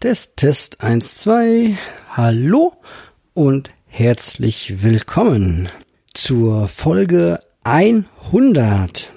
[0.00, 1.76] Test, Test 1, 2.
[2.10, 2.72] Hallo
[3.34, 5.68] und herzlich willkommen
[6.14, 9.12] zur Folge 100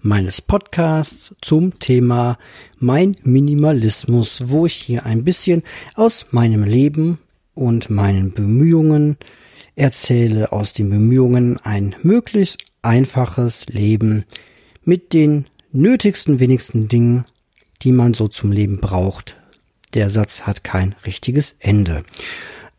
[0.00, 2.38] meines Podcasts zum Thema
[2.80, 5.62] Mein Minimalismus, wo ich hier ein bisschen
[5.94, 7.20] aus meinem Leben
[7.54, 9.18] und meinen Bemühungen
[9.76, 14.24] erzähle, aus den Bemühungen ein möglichst einfaches Leben
[14.82, 17.26] mit den nötigsten, wenigsten Dingen,
[17.82, 19.35] die man so zum Leben braucht,
[19.96, 22.04] der Satz hat kein richtiges Ende.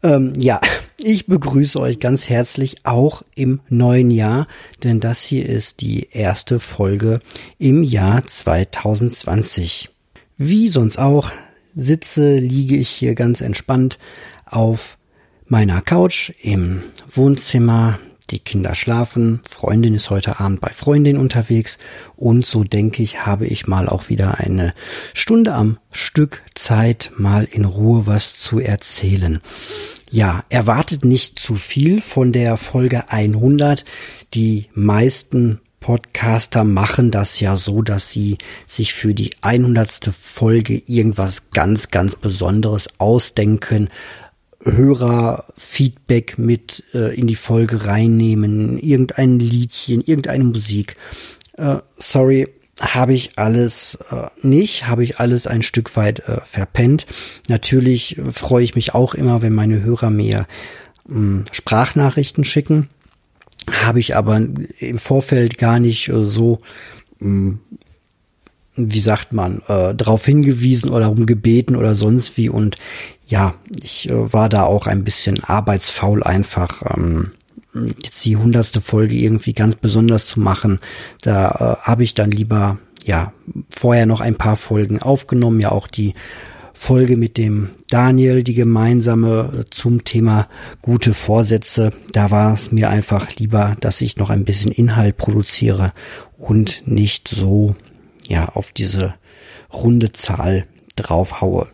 [0.03, 0.61] Ähm, ja,
[0.97, 4.47] ich begrüße euch ganz herzlich auch im neuen Jahr,
[4.83, 7.19] denn das hier ist die erste Folge
[7.57, 9.89] im Jahr 2020.
[10.37, 11.31] Wie sonst auch
[11.75, 13.97] sitze, liege ich hier ganz entspannt
[14.45, 14.97] auf
[15.47, 17.99] meiner Couch im Wohnzimmer
[18.29, 21.77] die Kinder schlafen, Freundin ist heute Abend bei Freundin unterwegs
[22.15, 24.73] und so denke ich, habe ich mal auch wieder eine
[25.13, 29.39] Stunde am Stück Zeit, mal in Ruhe was zu erzählen.
[30.09, 33.83] Ja, erwartet nicht zu viel von der Folge 100.
[34.33, 40.09] Die meisten Podcaster machen das ja so, dass sie sich für die 100.
[40.11, 43.89] Folge irgendwas ganz, ganz Besonderes ausdenken,
[44.75, 50.95] Hörerfeedback mit äh, in die Folge reinnehmen, irgendein Liedchen, irgendeine Musik.
[51.57, 52.47] Äh, sorry,
[52.79, 57.05] habe ich alles äh, nicht, habe ich alles ein Stück weit äh, verpennt.
[57.49, 60.45] Natürlich äh, freue ich mich auch immer, wenn meine Hörer mir
[61.09, 62.89] äh, Sprachnachrichten schicken.
[63.71, 64.37] Habe ich aber
[64.79, 66.59] im Vorfeld gar nicht äh, so
[67.19, 67.57] mh,
[68.77, 72.49] wie sagt man, äh, darauf hingewiesen oder darum gebeten oder sonst wie.
[72.49, 72.77] Und
[73.27, 76.83] ja, ich äh, war da auch ein bisschen arbeitsfaul einfach.
[76.95, 77.31] Ähm,
[78.03, 80.79] jetzt die hundertste Folge irgendwie ganz besonders zu machen,
[81.21, 83.33] da äh, habe ich dann lieber ja
[83.69, 86.13] vorher noch ein paar Folgen aufgenommen, ja auch die
[86.73, 90.47] Folge mit dem Daniel, die gemeinsame äh, zum Thema
[90.81, 91.91] gute Vorsätze.
[92.11, 95.93] Da war es mir einfach lieber, dass ich noch ein bisschen Inhalt produziere
[96.37, 97.75] und nicht so
[98.27, 99.15] ja auf diese
[99.71, 101.67] runde Zahl draufhaue.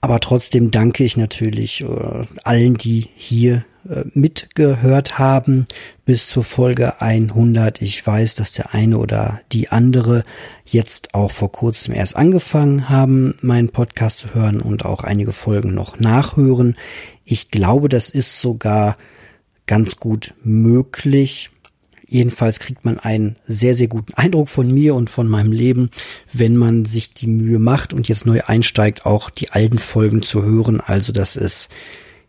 [0.00, 5.66] Aber trotzdem danke ich natürlich äh, allen, die hier äh, mitgehört haben
[6.04, 7.80] bis zur Folge 100.
[7.82, 10.24] Ich weiß, dass der eine oder die andere
[10.64, 15.74] jetzt auch vor kurzem erst angefangen haben, meinen Podcast zu hören und auch einige Folgen
[15.74, 16.76] noch nachhören.
[17.24, 18.96] Ich glaube, das ist sogar
[19.66, 21.50] ganz gut möglich,
[22.14, 25.90] Jedenfalls kriegt man einen sehr, sehr guten Eindruck von mir und von meinem Leben,
[26.32, 30.44] wenn man sich die Mühe macht und jetzt neu einsteigt, auch die alten Folgen zu
[30.44, 30.80] hören.
[30.80, 31.70] Also das ist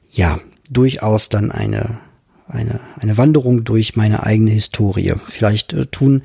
[0.10, 0.40] ja
[0.72, 2.00] durchaus dann eine,
[2.48, 5.14] eine, eine Wanderung durch meine eigene Historie.
[5.24, 6.24] Vielleicht äh, tun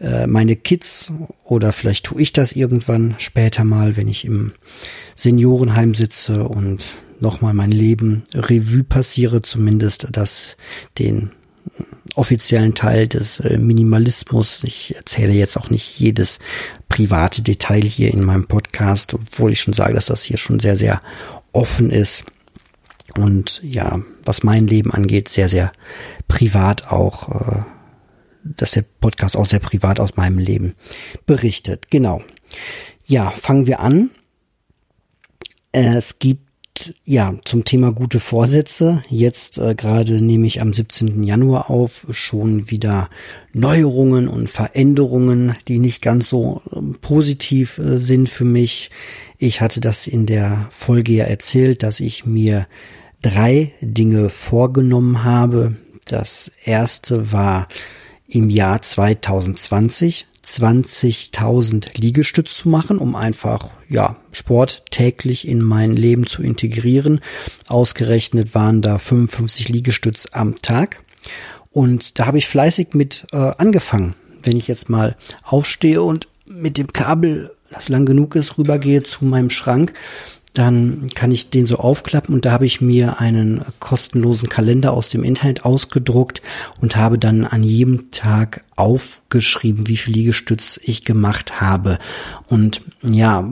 [0.00, 1.10] äh, meine Kids
[1.42, 4.52] oder vielleicht tue ich das irgendwann später mal, wenn ich im
[5.16, 10.56] Seniorenheim sitze und nochmal mein Leben Revue passiere, zumindest das
[11.00, 11.32] den
[12.14, 14.62] offiziellen Teil des äh, Minimalismus.
[14.64, 16.38] Ich erzähle jetzt auch nicht jedes
[16.88, 20.76] private Detail hier in meinem Podcast, obwohl ich schon sage, dass das hier schon sehr,
[20.76, 21.00] sehr
[21.52, 22.24] offen ist.
[23.16, 25.72] Und ja, was mein Leben angeht, sehr, sehr
[26.28, 27.62] privat auch, äh,
[28.44, 30.74] dass der Podcast auch sehr privat aus meinem Leben
[31.26, 31.90] berichtet.
[31.90, 32.22] Genau.
[33.04, 34.10] Ja, fangen wir an.
[35.72, 36.51] Es gibt
[37.04, 39.04] ja, zum Thema gute Vorsätze.
[39.08, 41.22] Jetzt äh, gerade nehme ich am 17.
[41.22, 43.10] Januar auf schon wieder
[43.52, 48.90] Neuerungen und Veränderungen, die nicht ganz so äh, positiv äh, sind für mich.
[49.38, 52.66] Ich hatte das in der Folge ja erzählt, dass ich mir
[53.20, 55.76] drei Dinge vorgenommen habe.
[56.04, 57.68] Das erste war
[58.26, 66.26] im Jahr 2020 20.000 Liegestütz zu machen, um einfach, ja, Sport täglich in mein Leben
[66.26, 67.20] zu integrieren.
[67.68, 71.02] Ausgerechnet waren da 55 Liegestütz am Tag.
[71.70, 74.14] Und da habe ich fleißig mit äh, angefangen.
[74.42, 79.24] Wenn ich jetzt mal aufstehe und mit dem Kabel, das lang genug ist, rübergehe zu
[79.24, 79.92] meinem Schrank,
[80.54, 85.08] dann kann ich den so aufklappen und da habe ich mir einen kostenlosen Kalender aus
[85.08, 86.42] dem Internet ausgedruckt
[86.80, 91.98] und habe dann an jedem Tag aufgeschrieben, wie viel Liegestütz ich gemacht habe.
[92.48, 93.48] Und ja,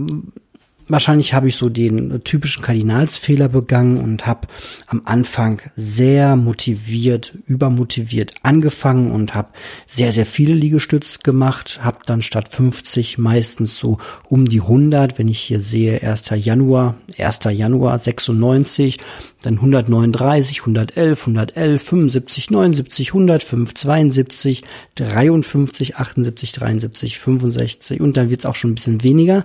[0.91, 4.49] wahrscheinlich habe ich so den typischen Kardinalsfehler begangen und habe
[4.87, 9.49] am Anfang sehr motiviert, übermotiviert angefangen und habe
[9.87, 13.99] sehr, sehr viele Liegestütz gemacht, habe dann statt 50 meistens so
[14.29, 16.31] um die 100, wenn ich hier sehe 1.
[16.37, 17.41] Januar, 1.
[17.53, 18.99] Januar 96,
[19.43, 24.63] dann 139, 111, 111, 75, 79, 105, 72,
[24.97, 29.45] 53, 78, 73, 65 und dann wird es auch schon ein bisschen weniger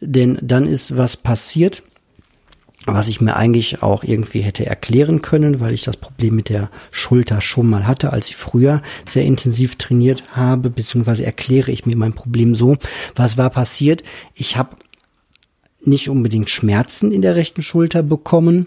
[0.00, 1.82] denn dann ist was passiert,
[2.86, 6.70] was ich mir eigentlich auch irgendwie hätte erklären können, weil ich das Problem mit der
[6.90, 11.96] Schulter schon mal hatte, als ich früher sehr intensiv trainiert habe, beziehungsweise erkläre ich mir
[11.96, 12.76] mein Problem so.
[13.14, 14.02] Was war passiert?
[14.34, 14.76] Ich habe
[15.82, 18.66] nicht unbedingt Schmerzen in der rechten Schulter bekommen.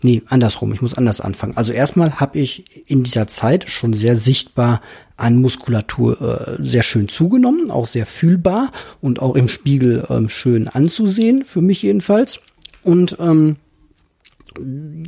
[0.00, 1.56] Nee, andersrum, ich muss anders anfangen.
[1.56, 4.80] Also erstmal habe ich in dieser Zeit schon sehr sichtbar
[5.16, 10.68] an Muskulatur äh, sehr schön zugenommen, auch sehr fühlbar und auch im Spiegel ähm, schön
[10.68, 12.38] anzusehen, für mich jedenfalls.
[12.84, 13.56] Und ähm,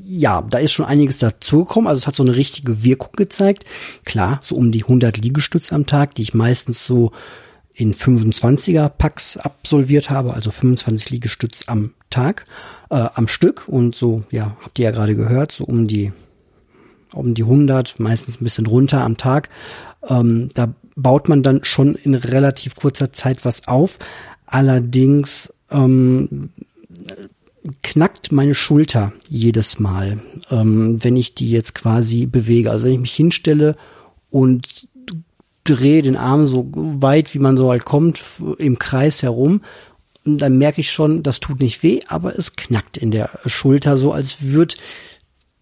[0.04, 1.88] ja, da ist schon einiges dazugekommen.
[1.88, 3.64] Also es hat so eine richtige Wirkung gezeigt.
[4.04, 7.12] Klar, so um die 100 Liegestütz am Tag, die ich meistens so
[7.80, 12.46] in 25er Packs absolviert habe, also 25 Liegestütz am Tag,
[12.90, 13.68] äh, am Stück.
[13.68, 16.12] Und so, ja, habt ihr ja gerade gehört, so um die
[17.12, 19.48] um die 100, meistens ein bisschen runter am Tag.
[20.08, 23.98] Ähm, da baut man dann schon in relativ kurzer Zeit was auf.
[24.46, 26.50] Allerdings ähm,
[27.82, 32.70] knackt meine Schulter jedes Mal, ähm, wenn ich die jetzt quasi bewege.
[32.70, 33.76] Also wenn ich mich hinstelle
[34.30, 34.88] und
[35.64, 38.22] drehe den Arm so weit, wie man so halt kommt,
[38.58, 39.62] im Kreis herum,
[40.24, 44.12] dann merke ich schon, das tut nicht weh, aber es knackt in der Schulter, so
[44.12, 44.76] als würde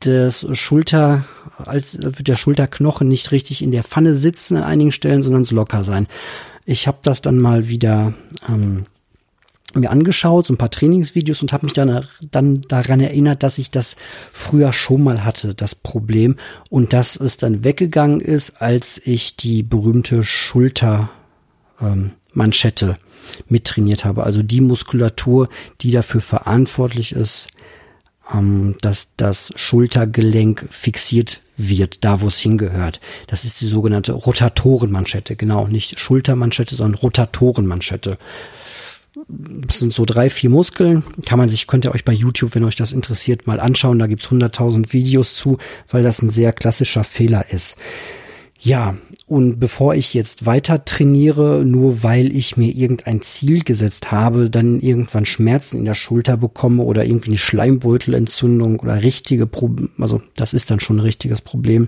[0.00, 1.24] das Schulter,
[1.58, 5.50] als würde der Schulterknochen nicht richtig in der Pfanne sitzen an einigen Stellen, sondern es
[5.50, 6.06] locker sein.
[6.64, 8.14] Ich habe das dann mal wieder
[8.48, 8.86] ähm,
[9.78, 13.70] mir angeschaut, so ein paar Trainingsvideos und habe mich dann, dann daran erinnert, dass ich
[13.70, 13.96] das
[14.32, 16.36] früher schon mal hatte, das Problem,
[16.70, 22.94] und dass es dann weggegangen ist, als ich die berühmte Schultermanschette ähm,
[23.48, 24.25] mittrainiert habe.
[24.25, 25.48] Also die Muskulatur,
[25.81, 27.48] die dafür verantwortlich ist,
[28.32, 33.00] ähm, dass das Schultergelenk fixiert wird, da wo es hingehört.
[33.26, 35.36] Das ist die sogenannte Rotatorenmanschette.
[35.36, 38.19] Genau, nicht Schultermanschette, sondern Rotatorenmanschette
[39.29, 41.03] das sind so drei, vier Muskeln.
[41.25, 43.99] Kann man sich, könnt ihr euch bei YouTube, wenn euch das interessiert, mal anschauen.
[43.99, 47.76] Da gibt's hunderttausend Videos zu, weil das ein sehr klassischer Fehler ist.
[48.61, 54.50] Ja, und bevor ich jetzt weiter trainiere, nur weil ich mir irgendein Ziel gesetzt habe,
[54.50, 60.23] dann irgendwann Schmerzen in der Schulter bekomme oder irgendwie eine Schleimbeutelentzündung oder richtige Probleme, also
[60.35, 61.87] das ist dann schon ein richtiges Problem,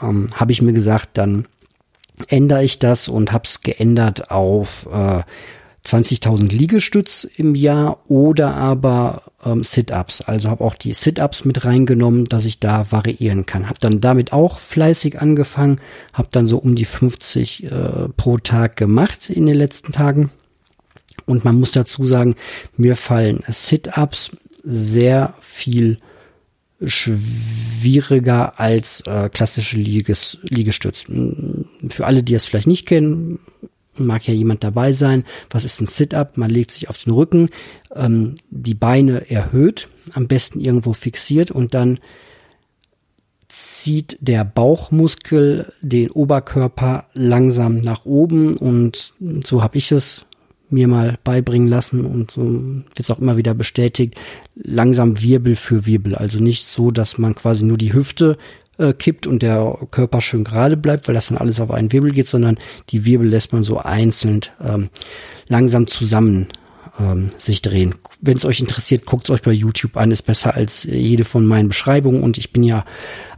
[0.00, 1.46] ähm, habe ich mir gesagt, dann
[2.28, 5.22] ändere ich das und habe es geändert auf äh,
[5.86, 10.20] 20.000 Liegestütz im Jahr oder aber ähm, Sit-ups.
[10.20, 13.68] Also habe auch die Sit-ups mit reingenommen, dass ich da variieren kann.
[13.68, 15.80] Habe dann damit auch fleißig angefangen,
[16.12, 17.70] habe dann so um die 50 äh,
[18.16, 20.30] pro Tag gemacht in den letzten Tagen.
[21.26, 22.36] Und man muss dazu sagen,
[22.76, 24.30] mir fallen Sit-ups
[24.62, 25.98] sehr viel
[26.84, 31.06] schwieriger als äh, klassische Lieges Liegestütz.
[31.88, 33.40] Für alle, die es vielleicht nicht kennen,
[34.06, 35.24] mag ja jemand dabei sein.
[35.50, 36.36] Was ist ein Sit-up?
[36.36, 37.48] Man legt sich auf den Rücken,
[37.94, 41.98] ähm, die Beine erhöht, am besten irgendwo fixiert und dann
[43.48, 49.14] zieht der Bauchmuskel den Oberkörper langsam nach oben und
[49.44, 50.26] so habe ich es
[50.70, 54.16] mir mal beibringen lassen und so wird es auch immer wieder bestätigt,
[54.54, 56.14] langsam Wirbel für Wirbel.
[56.14, 58.36] Also nicht so, dass man quasi nur die Hüfte
[58.78, 62.12] äh, kippt und der Körper schön gerade bleibt, weil das dann alles auf einen Wirbel
[62.12, 62.58] geht, sondern
[62.90, 64.90] die Wirbel lässt man so einzeln ähm,
[65.48, 66.48] langsam zusammen
[66.98, 67.94] ähm, sich drehen.
[68.20, 71.46] Wenn es euch interessiert, guckt es euch bei YouTube an, ist besser als jede von
[71.46, 72.84] meinen Beschreibungen und ich bin ja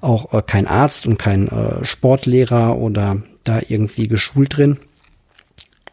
[0.00, 4.78] auch äh, kein Arzt und kein äh, Sportlehrer oder da irgendwie geschult drin.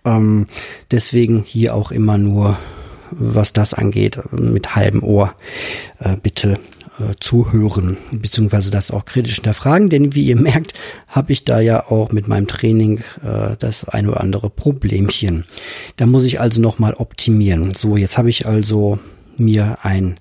[0.05, 0.47] Ähm,
[0.91, 2.57] deswegen hier auch immer nur
[3.11, 5.33] was das angeht, mit halbem Ohr
[5.99, 6.59] äh, bitte
[6.99, 10.73] äh, zuhören, beziehungsweise das auch kritisch hinterfragen, denn wie ihr merkt,
[11.07, 15.45] habe ich da ja auch mit meinem Training äh, das ein oder andere Problemchen.
[15.97, 17.73] Da muss ich also nochmal optimieren.
[17.73, 18.99] So, jetzt habe ich also
[19.37, 20.17] mir ein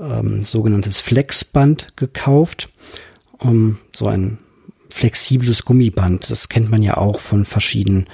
[0.00, 2.68] ähm, sogenanntes Flexband gekauft,
[3.38, 4.38] um so ein
[4.90, 6.30] flexibles Gummiband.
[6.30, 8.06] Das kennt man ja auch von verschiedenen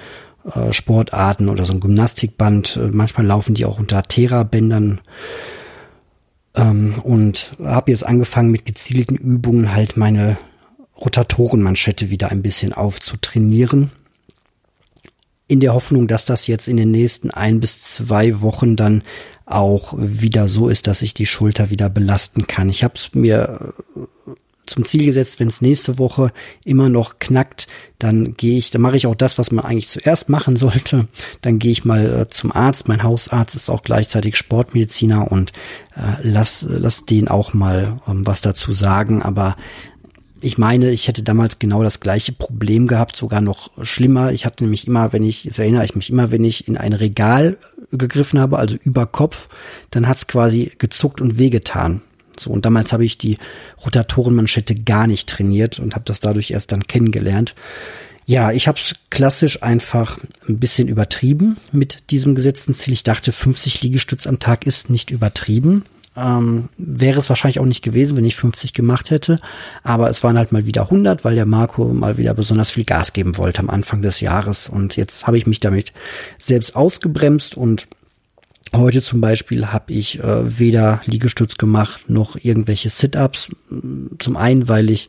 [0.55, 2.77] äh, Sportarten oder so ein Gymnastikband.
[2.77, 5.01] Äh, manchmal laufen die auch unter Therabändern.
[6.55, 10.39] Ähm, und habe jetzt angefangen mit gezielten Übungen halt meine
[10.99, 13.91] Rotatorenmanschette wieder ein bisschen aufzutrainieren.
[15.49, 19.03] In der Hoffnung, dass das jetzt in den nächsten ein bis zwei Wochen dann
[19.45, 22.69] auch wieder so ist, dass ich die Schulter wieder belasten kann.
[22.69, 23.75] Ich habe es mir
[24.73, 26.33] zum Ziel gesetzt, wenn es nächste Woche
[26.65, 30.29] immer noch knackt, dann gehe ich, dann mache ich auch das, was man eigentlich zuerst
[30.29, 31.07] machen sollte.
[31.41, 32.89] Dann gehe ich mal äh, zum Arzt.
[32.89, 35.53] Mein Hausarzt ist auch gleichzeitig Sportmediziner und
[35.97, 39.23] äh, lass, lass den auch mal ähm, was dazu sagen.
[39.23, 39.57] Aber
[40.41, 44.33] ich meine, ich hätte damals genau das gleiche Problem gehabt, sogar noch schlimmer.
[44.33, 46.93] Ich hatte nämlich immer, wenn ich, jetzt erinnere ich mich immer, wenn ich in ein
[46.93, 47.59] Regal
[47.93, 49.49] gegriffen habe, also über Kopf,
[49.91, 52.01] dann hat's quasi gezuckt und wehgetan.
[52.39, 53.39] So, und damals habe ich die
[53.85, 57.55] Rotatorenmanschette gar nicht trainiert und habe das dadurch erst dann kennengelernt.
[58.25, 62.95] Ja, ich habe es klassisch einfach ein bisschen übertrieben mit diesem gesetzten Ziel.
[62.95, 65.85] Ich dachte, 50 Liegestütz am Tag ist nicht übertrieben.
[66.15, 69.41] Ähm, wäre es wahrscheinlich auch nicht gewesen, wenn ich 50 gemacht hätte.
[69.83, 73.13] Aber es waren halt mal wieder 100, weil der Marco mal wieder besonders viel Gas
[73.13, 74.69] geben wollte am Anfang des Jahres.
[74.69, 75.93] Und jetzt habe ich mich damit
[76.41, 77.89] selbst ausgebremst und
[78.75, 83.49] Heute zum Beispiel habe ich äh, weder Liegestütz gemacht noch irgendwelche Sit-ups.
[84.19, 85.09] Zum einen, weil ich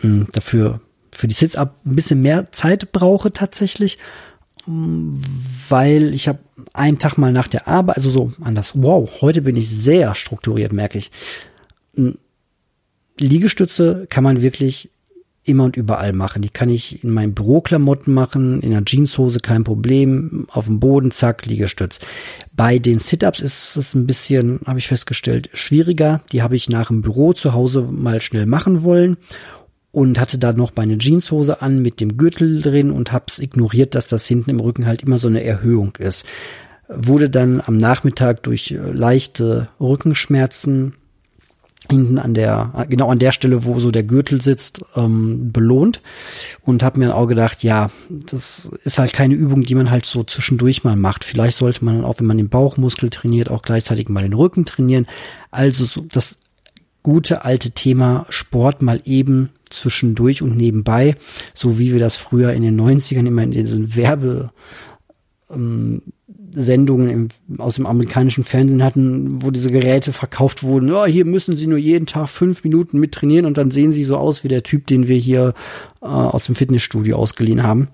[0.00, 0.80] mh, hm, dafür
[1.10, 3.98] für die Sit-up ein bisschen mehr Zeit brauche tatsächlich
[4.68, 6.40] weil ich habe
[6.74, 10.72] einen Tag mal nach der Arbeit, also so anders, wow, heute bin ich sehr strukturiert,
[10.72, 11.10] merke ich.
[13.18, 14.90] Liegestütze kann man wirklich
[15.48, 16.42] immer und überall machen.
[16.42, 21.10] Die kann ich in meinen Büroklamotten machen, in der Jeanshose kein Problem, auf dem Boden,
[21.10, 22.00] zack, Liegestütz.
[22.54, 26.22] Bei den Sit-Ups ist es ein bisschen, habe ich festgestellt, schwieriger.
[26.32, 29.16] Die habe ich nach dem Büro zu Hause mal schnell machen wollen
[29.90, 34.06] und hatte da noch meine Jeanshose an mit dem Gürtel drin und hab's ignoriert, dass
[34.06, 36.24] das hinten im Rücken halt immer so eine Erhöhung ist.
[36.88, 40.94] Wurde dann am Nachmittag durch äh, leichte Rückenschmerzen
[41.90, 46.02] hinten an der, genau an der Stelle, wo so der Gürtel sitzt, ähm, belohnt
[46.62, 50.24] und habe mir auch gedacht, ja, das ist halt keine Übung, die man halt so
[50.24, 51.24] zwischendurch mal macht.
[51.24, 55.06] Vielleicht sollte man auch, wenn man den Bauchmuskel trainiert, auch gleichzeitig mal den Rücken trainieren.
[55.50, 56.38] Also so das
[57.02, 61.14] gute alte Thema Sport mal eben zwischendurch und nebenbei,
[61.54, 64.50] so wie wir das früher in den 90ern immer in diesen Werbe
[65.50, 66.02] ähm,
[66.58, 70.88] Sendungen im, aus dem amerikanischen Fernsehen hatten, wo diese Geräte verkauft wurden.
[70.88, 74.04] Ja, hier müssen Sie nur jeden Tag fünf Minuten mit trainieren und dann sehen Sie
[74.04, 75.54] so aus wie der Typ, den wir hier
[76.02, 77.88] äh, aus dem Fitnessstudio ausgeliehen haben.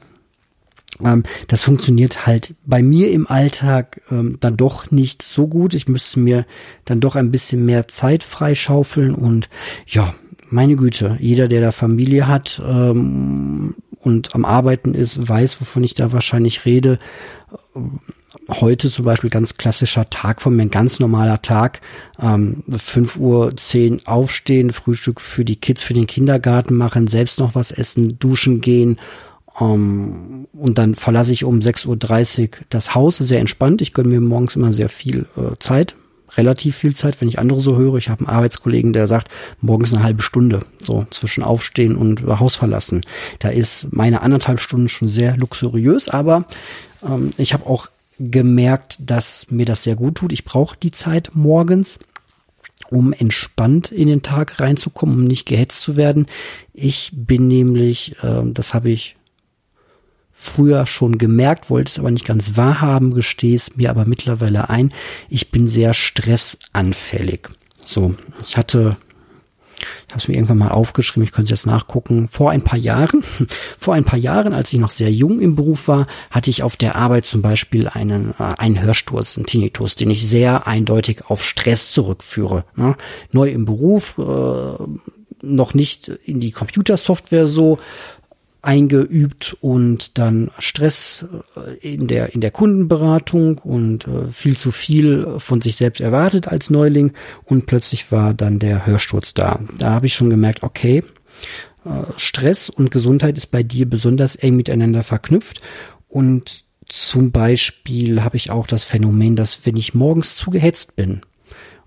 [1.04, 5.75] Ähm, das funktioniert halt bei mir im Alltag ähm, dann doch nicht so gut.
[5.75, 6.47] Ich müsste mir
[6.85, 9.49] dann doch ein bisschen mehr Zeit freischaufeln und
[9.87, 10.14] ja,
[10.50, 15.94] meine Güte, jeder, der da Familie hat ähm, und am Arbeiten ist, weiß, wovon ich
[15.94, 16.99] da wahrscheinlich rede.
[18.48, 21.80] Heute zum Beispiel ganz klassischer Tag von mir, ein ganz normaler Tag.
[22.20, 27.54] Ähm, 5 Uhr 10 aufstehen, Frühstück für die Kids, für den Kindergarten machen, selbst noch
[27.54, 28.98] was essen, duschen gehen.
[29.60, 33.82] Ähm, und dann verlasse ich um 6.30 Uhr das Haus, sehr entspannt.
[33.82, 35.96] Ich gönne mir morgens immer sehr viel äh, Zeit,
[36.36, 37.96] relativ viel Zeit, wenn ich andere so höre.
[37.96, 39.28] Ich habe einen Arbeitskollegen, der sagt,
[39.60, 43.02] morgens eine halbe Stunde, so zwischen Aufstehen und Haus verlassen.
[43.38, 46.46] Da ist meine anderthalb Stunden schon sehr luxuriös, aber
[47.04, 50.32] ähm, ich habe auch gemerkt, dass mir das sehr gut tut.
[50.32, 51.99] Ich brauche die Zeit morgens,
[52.90, 56.26] um entspannt in den Tag reinzukommen, um nicht gehetzt zu werden.
[56.73, 59.16] Ich bin nämlich, äh, das habe ich
[60.37, 64.92] früher schon gemerkt, wollte es aber nicht ganz wahrhaben, gestehe es mir aber mittlerweile ein.
[65.28, 67.50] Ich bin sehr stressanfällig.
[67.76, 68.96] So, ich hatte,
[70.06, 72.78] ich habe es mir irgendwann mal aufgeschrieben, ich könnte es jetzt nachgucken, vor ein paar
[72.78, 73.22] Jahren,
[73.78, 76.76] vor ein paar Jahren, als ich noch sehr jung im Beruf war, hatte ich auf
[76.76, 81.44] der Arbeit zum Beispiel einen, äh, einen Hörsturz, einen Tinnitus, den ich sehr eindeutig auf
[81.44, 82.64] Stress zurückführe.
[82.76, 82.96] Ne?
[83.32, 84.84] Neu im Beruf, äh,
[85.44, 87.78] noch nicht in die Computersoftware so,
[88.64, 95.38] eingeübt und dann Stress äh, in der in der Kundenberatung und äh, viel zu viel
[95.38, 97.12] von sich selbst erwartet als Neuling
[97.44, 99.61] und plötzlich war dann der Hörsturz da.
[99.78, 101.04] Da habe ich schon gemerkt, okay,
[101.85, 105.61] äh, Stress und Gesundheit ist bei dir besonders eng miteinander verknüpft
[106.09, 111.23] und zum Beispiel habe ich auch das Phänomen, dass wenn ich morgens zu gehetzt bin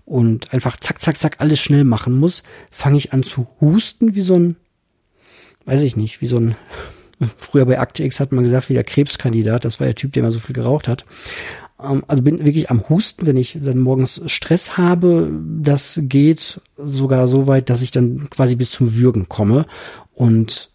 [0.04, 4.22] und einfach zack, zack, zack alles schnell machen muss, fange ich an zu husten wie
[4.22, 4.56] so ein
[5.68, 6.56] weiß ich nicht, wie so ein,
[7.36, 10.22] früher bei Akte X hat man gesagt, wie der Krebskandidat, das war der Typ, der
[10.22, 11.04] immer so viel geraucht hat.
[11.80, 15.30] Ähm, also bin wirklich am Husten, wenn ich dann morgens Stress habe.
[15.60, 19.66] Das geht sogar so weit, dass ich dann quasi bis zum Würgen komme.
[20.14, 20.70] Und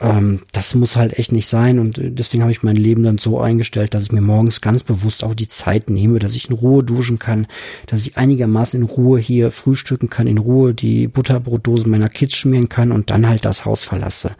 [0.00, 3.18] ähm, das muss halt echt nicht sein und äh, deswegen habe ich mein Leben dann
[3.18, 6.54] so eingestellt, dass ich mir morgens ganz bewusst auch die Zeit nehme, dass ich in
[6.54, 7.46] Ruhe duschen kann,
[7.86, 12.68] dass ich einigermaßen in Ruhe hier frühstücken kann, in Ruhe die Butterbrotdosen meiner Kids schmieren
[12.68, 14.36] kann und dann halt das Haus verlasse.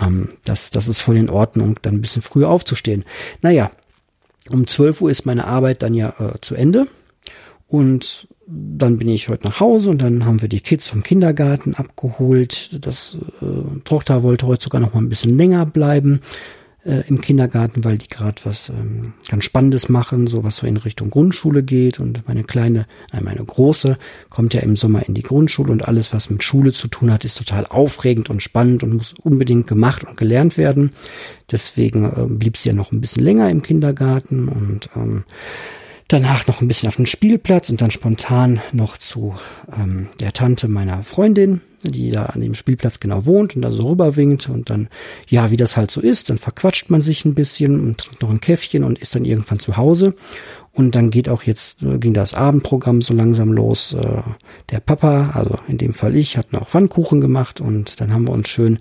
[0.00, 3.04] Ähm, das, das ist voll in Ordnung, dann ein bisschen früher aufzustehen.
[3.42, 3.70] Naja,
[4.50, 6.86] um 12 Uhr ist meine Arbeit dann ja äh, zu Ende
[7.68, 11.74] und dann bin ich heute nach Hause und dann haben wir die Kids vom Kindergarten
[11.74, 12.84] abgeholt.
[12.84, 16.20] Das äh, Tochter wollte heute sogar noch mal ein bisschen länger bleiben.
[16.84, 20.76] äh, im Kindergarten, weil die gerade was ähm, ganz Spannendes machen, so was so in
[20.76, 21.98] Richtung Grundschule geht.
[21.98, 23.98] Und meine kleine, nein, meine große
[24.30, 27.24] kommt ja im Sommer in die Grundschule und alles, was mit Schule zu tun hat,
[27.24, 30.92] ist total aufregend und spannend und muss unbedingt gemacht und gelernt werden.
[31.50, 35.24] Deswegen äh, blieb sie ja noch ein bisschen länger im Kindergarten und ähm,
[36.08, 39.34] danach noch ein bisschen auf den Spielplatz und dann spontan noch zu
[39.76, 43.88] ähm, der Tante meiner Freundin, die da an dem Spielplatz genau wohnt und da so
[43.88, 44.88] rüberwinkt und dann,
[45.28, 48.30] ja, wie das halt so ist, dann verquatscht man sich ein bisschen und trinkt noch
[48.30, 50.14] ein Käffchen und ist dann irgendwann zu Hause.
[50.72, 53.94] Und dann geht auch jetzt, äh, ging das Abendprogramm so langsam los.
[53.94, 54.22] Äh,
[54.70, 58.32] der Papa, also in dem Fall ich, hat noch Pfannkuchen gemacht und dann haben wir
[58.32, 58.78] uns schön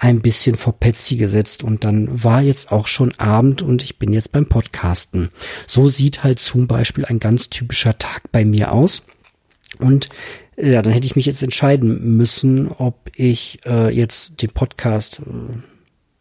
[0.00, 4.14] ein bisschen vor Petsy gesetzt und dann war jetzt auch schon Abend und ich bin
[4.14, 5.28] jetzt beim Podcasten.
[5.66, 9.02] So sieht halt zum Beispiel ein ganz typischer Tag bei mir aus.
[9.78, 10.08] Und
[10.56, 15.58] ja, dann hätte ich mich jetzt entscheiden müssen, ob ich äh, jetzt den Podcast äh,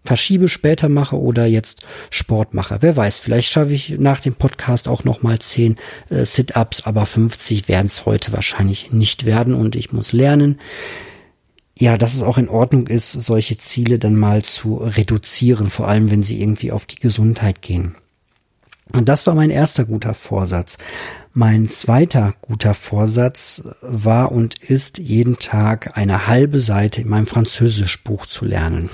[0.04, 2.80] verschiebe, später mache oder jetzt Sport mache.
[2.82, 5.78] Wer weiß, vielleicht schaffe ich nach dem Podcast auch noch mal zehn
[6.10, 10.60] äh, Sit-ups, aber 50 werden es heute wahrscheinlich nicht werden und ich muss lernen
[11.80, 16.12] ja, dass es auch in Ordnung ist, solche Ziele dann mal zu reduzieren, vor allem
[16.12, 17.96] wenn sie irgendwie auf die Gesundheit gehen.
[18.94, 20.78] Und das war mein erster guter Vorsatz.
[21.34, 28.26] Mein zweiter guter Vorsatz war und ist, jeden Tag eine halbe Seite in meinem Französischbuch
[28.26, 28.90] zu lernen.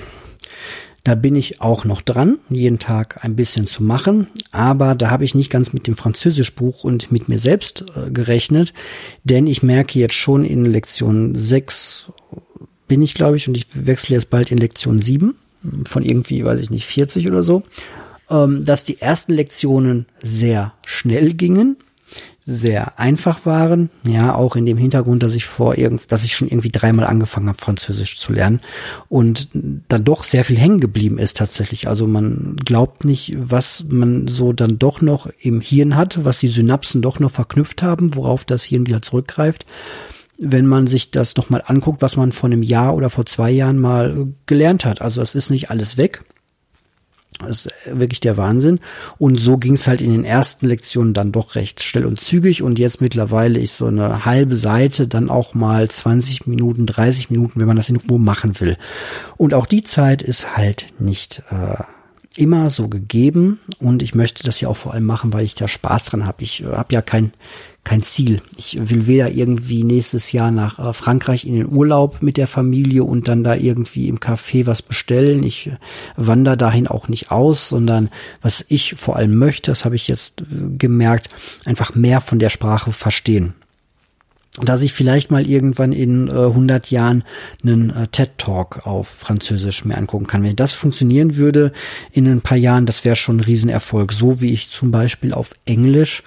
[1.02, 5.24] Da bin ich auch noch dran, jeden Tag ein bisschen zu machen, aber da habe
[5.24, 8.74] ich nicht ganz mit dem Französischbuch und mit mir selbst äh, gerechnet,
[9.22, 12.10] denn ich merke jetzt schon in Lektion 6
[12.88, 15.34] bin ich, glaube ich, und ich wechsle jetzt bald in Lektion 7
[15.86, 17.62] von irgendwie, weiß ich nicht, 40 oder so,
[18.30, 21.76] ähm, dass die ersten Lektionen sehr schnell gingen,
[22.48, 26.46] sehr einfach waren, ja, auch in dem Hintergrund, dass ich vor irgend, dass ich schon
[26.46, 28.60] irgendwie dreimal angefangen habe, Französisch zu lernen
[29.08, 31.88] und dann doch sehr viel hängen geblieben ist tatsächlich.
[31.88, 36.46] Also man glaubt nicht, was man so dann doch noch im Hirn hat, was die
[36.46, 39.66] Synapsen doch noch verknüpft haben, worauf das Hirn wieder zurückgreift
[40.38, 43.78] wenn man sich das nochmal anguckt, was man vor einem Jahr oder vor zwei Jahren
[43.78, 45.00] mal gelernt hat.
[45.00, 46.22] Also es ist nicht alles weg.
[47.38, 48.80] Das ist wirklich der Wahnsinn.
[49.18, 52.62] Und so ging es halt in den ersten Lektionen dann doch recht schnell und zügig.
[52.62, 57.60] Und jetzt mittlerweile ist so eine halbe Seite dann auch mal 20 Minuten, 30 Minuten,
[57.60, 58.78] wenn man das in Ruhe machen will.
[59.36, 61.82] Und auch die Zeit ist halt nicht äh,
[62.40, 63.60] immer so gegeben.
[63.78, 66.42] Und ich möchte das ja auch vor allem machen, weil ich da Spaß dran habe.
[66.42, 67.32] Ich äh, habe ja kein
[67.86, 68.42] kein Ziel.
[68.56, 73.04] Ich will weder irgendwie nächstes Jahr nach äh, Frankreich in den Urlaub mit der Familie
[73.04, 75.44] und dann da irgendwie im Café was bestellen.
[75.44, 75.76] Ich äh,
[76.16, 78.10] wandere dahin auch nicht aus, sondern
[78.42, 80.44] was ich vor allem möchte, das habe ich jetzt äh,
[80.76, 81.28] gemerkt,
[81.64, 83.54] einfach mehr von der Sprache verstehen
[84.62, 87.24] dass ich vielleicht mal irgendwann in äh, 100 Jahren
[87.62, 90.42] einen äh, TED Talk auf Französisch mir angucken kann.
[90.42, 91.72] Wenn das funktionieren würde
[92.10, 94.14] in ein paar Jahren, das wäre schon ein Riesenerfolg.
[94.14, 96.22] So wie ich zum Beispiel auf Englisch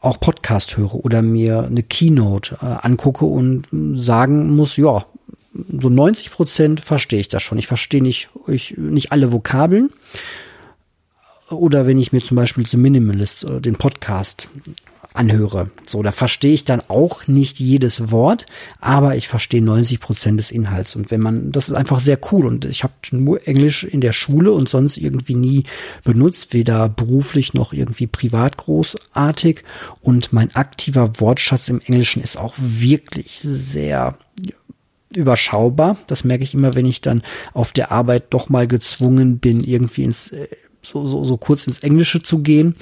[0.00, 5.04] auch Podcast höre oder mir eine Keynote äh, angucke und sagen muss, ja,
[5.52, 7.58] so 90 Prozent verstehe ich das schon.
[7.58, 9.90] Ich verstehe nicht, ich, nicht alle Vokabeln.
[11.50, 14.48] Oder wenn ich mir zum Beispiel The Minimalist, äh, den Podcast
[15.12, 15.70] anhöre.
[15.86, 18.46] So, da verstehe ich dann auch nicht jedes Wort,
[18.80, 20.94] aber ich verstehe 90 Prozent des Inhalts.
[20.94, 22.46] Und wenn man, das ist einfach sehr cool.
[22.46, 25.64] Und ich habe nur Englisch in der Schule und sonst irgendwie nie
[26.04, 29.64] benutzt, weder beruflich noch irgendwie privat großartig.
[30.00, 34.16] Und mein aktiver Wortschatz im Englischen ist auch wirklich sehr
[35.12, 35.96] überschaubar.
[36.06, 40.04] Das merke ich immer, wenn ich dann auf der Arbeit doch mal gezwungen bin, irgendwie
[40.04, 40.46] ins äh,
[40.82, 42.74] so, so, so kurz ins Englische zu gehen,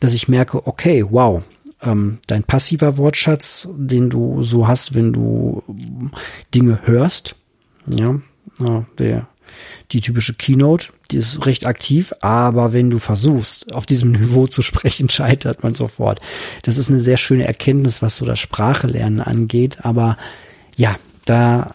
[0.00, 1.42] dass ich merke, okay, wow,
[1.82, 5.62] ähm, dein passiver Wortschatz, den du so hast, wenn du
[6.54, 7.36] Dinge hörst.
[7.86, 8.20] Ja,
[8.98, 9.28] der,
[9.92, 14.62] die typische Keynote, die ist recht aktiv, aber wenn du versuchst, auf diesem Niveau zu
[14.62, 16.20] sprechen, scheitert man sofort.
[16.62, 20.16] Das ist eine sehr schöne Erkenntnis, was so das Sprachelernen angeht, aber
[20.76, 21.74] ja, da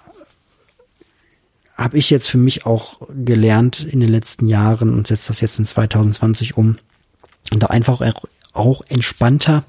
[1.75, 5.57] habe ich jetzt für mich auch gelernt in den letzten Jahren und setze das jetzt
[5.57, 6.77] in 2020 um,
[7.51, 8.01] da einfach
[8.53, 9.63] auch entspannter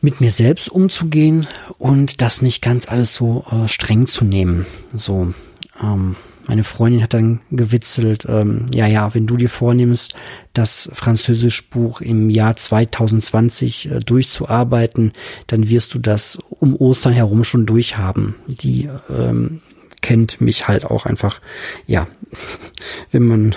[0.00, 1.46] mit mir selbst umzugehen
[1.78, 4.66] und das nicht ganz alles so äh, streng zu nehmen.
[4.94, 5.34] So,
[5.82, 10.14] ähm, meine Freundin hat dann gewitzelt, ähm, ja, ja, wenn du dir vornimmst,
[10.52, 15.12] das Französischbuch im Jahr 2020 äh, durchzuarbeiten,
[15.46, 18.34] dann wirst du das um Ostern herum schon durchhaben.
[18.46, 19.60] Die ähm,
[20.00, 21.40] kennt mich halt auch einfach,
[21.86, 22.08] ja,
[23.12, 23.54] wenn man,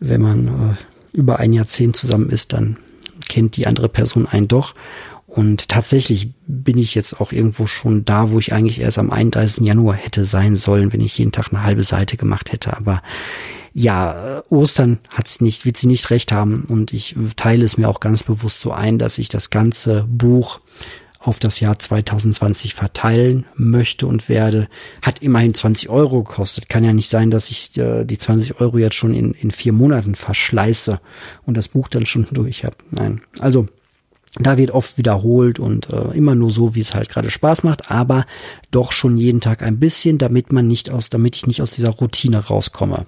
[0.00, 2.76] wenn man äh, über ein Jahrzehnt zusammen ist, dann
[3.30, 4.74] kennt die andere Person einen doch.
[5.26, 9.64] Und tatsächlich bin ich jetzt auch irgendwo schon da, wo ich eigentlich erst am 31.
[9.64, 12.76] Januar hätte sein sollen, wenn ich jeden Tag eine halbe Seite gemacht hätte.
[12.76, 13.00] Aber
[13.72, 17.88] ja, äh, Ostern hat's nicht, wird sie nicht recht haben und ich teile es mir
[17.88, 20.60] auch ganz bewusst so ein, dass ich das ganze Buch
[21.20, 24.68] auf das Jahr 2020 verteilen möchte und werde,
[25.02, 26.70] hat immerhin 20 Euro gekostet.
[26.70, 29.74] Kann ja nicht sein, dass ich äh, die 20 Euro jetzt schon in, in vier
[29.74, 30.98] Monaten verschleiße
[31.44, 32.76] und das Buch dann schon durch habe.
[32.90, 33.68] Nein, also
[34.38, 37.90] da wird oft wiederholt und äh, immer nur so, wie es halt gerade Spaß macht,
[37.90, 38.24] aber
[38.70, 41.90] doch schon jeden Tag ein bisschen, damit man nicht aus, damit ich nicht aus dieser
[41.90, 43.06] Routine rauskomme.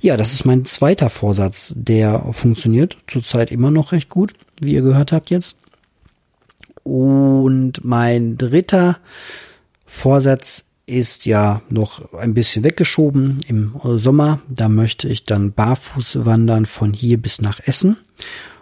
[0.00, 4.82] Ja, das ist mein zweiter Vorsatz, der funktioniert zurzeit immer noch recht gut, wie ihr
[4.82, 5.56] gehört habt jetzt.
[6.86, 8.98] Und mein dritter
[9.86, 14.38] Vorsatz ist ja noch ein bisschen weggeschoben im Sommer.
[14.48, 17.96] Da möchte ich dann barfuß wandern von hier bis nach Essen.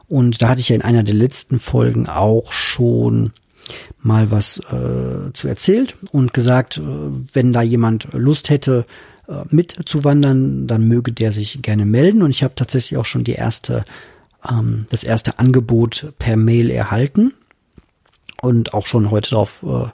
[0.08, 3.32] Und da hatte ich ja in einer der letzten Folgen auch schon
[4.00, 6.82] mal was äh, zu erzählt und gesagt, äh,
[7.34, 8.86] wenn da jemand Lust hätte,
[9.28, 12.22] äh, mitzuwandern, dann möge der sich gerne melden.
[12.22, 13.84] Und ich habe tatsächlich auch schon die erste,
[14.48, 17.34] ähm, das erste Angebot per Mail erhalten
[18.44, 19.88] und auch schon heute darauf äh,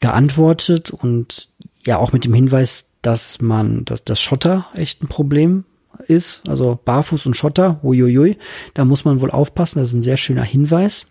[0.00, 1.48] geantwortet und
[1.84, 5.64] ja auch mit dem Hinweis, dass man, dass das Schotter echt ein Problem
[6.08, 8.36] ist, also Barfuß und Schotter, uiuiui,
[8.74, 11.06] da muss man wohl aufpassen, das ist ein sehr schöner Hinweis.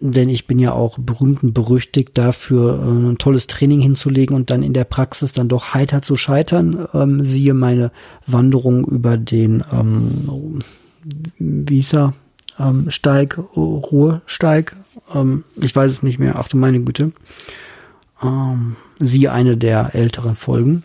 [0.00, 4.50] Denn ich bin ja auch berühmt und berüchtigt dafür, äh, ein tolles Training hinzulegen und
[4.50, 6.86] dann in der Praxis dann doch heiter zu scheitern.
[6.92, 7.90] Ähm, siehe meine
[8.26, 10.62] Wanderung über den, ähm,
[11.38, 12.12] wie hieß er,
[12.58, 14.76] ähm, Steig, Ruhesteig,
[15.12, 17.12] ähm, ich weiß es nicht mehr, ach du meine Güte.
[18.22, 20.82] Ähm, siehe eine der älteren Folgen.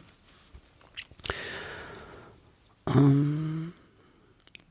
[2.87, 3.73] Ähm,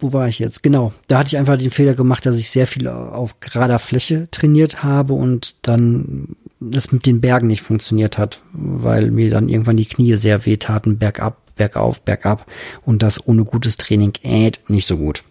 [0.01, 0.63] wo war ich jetzt?
[0.63, 4.29] Genau, da hatte ich einfach den Fehler gemacht, dass ich sehr viel auf gerader Fläche
[4.31, 9.77] trainiert habe und dann das mit den Bergen nicht funktioniert hat, weil mir dann irgendwann
[9.77, 12.47] die Knie sehr wehtaten, bergab, bergauf, bergab
[12.85, 15.25] und das ohne gutes Training äh, nicht so gut.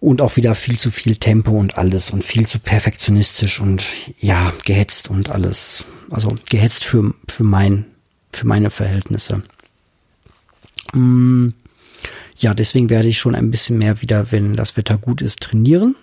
[0.00, 3.86] Und auch wieder viel zu viel Tempo und alles und viel zu perfektionistisch und
[4.18, 5.84] ja, gehetzt und alles.
[6.10, 7.84] Also gehetzt für, für mein,
[8.32, 9.42] für meine Verhältnisse.
[10.94, 11.50] Mm
[12.40, 15.94] ja, deswegen werde ich schon ein bisschen mehr wieder, wenn das Wetter gut ist, trainieren.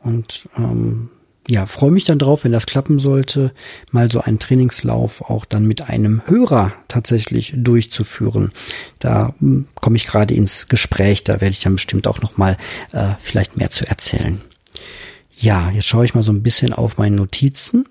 [0.00, 1.10] Und ähm,
[1.46, 3.52] ja, freue mich dann drauf, wenn das klappen sollte,
[3.90, 8.52] mal so einen Trainingslauf auch dann mit einem Hörer tatsächlich durchzuführen.
[8.98, 12.56] Da hm, komme ich gerade ins Gespräch, da werde ich dann bestimmt auch noch mal
[12.92, 14.40] äh, vielleicht mehr zu erzählen.
[15.36, 17.86] Ja, jetzt schaue ich mal so ein bisschen auf meine Notizen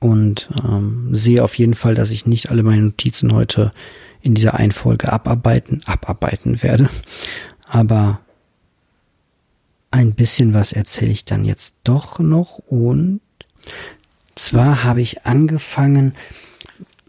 [0.00, 3.72] und ähm, sehe auf jeden Fall, dass ich nicht alle meine Notizen heute
[4.22, 6.88] in dieser einen Folge abarbeiten, abarbeiten werde.
[7.68, 8.20] Aber
[9.92, 13.20] ein bisschen was erzähle ich dann jetzt doch noch und
[14.34, 16.14] zwar habe ich angefangen,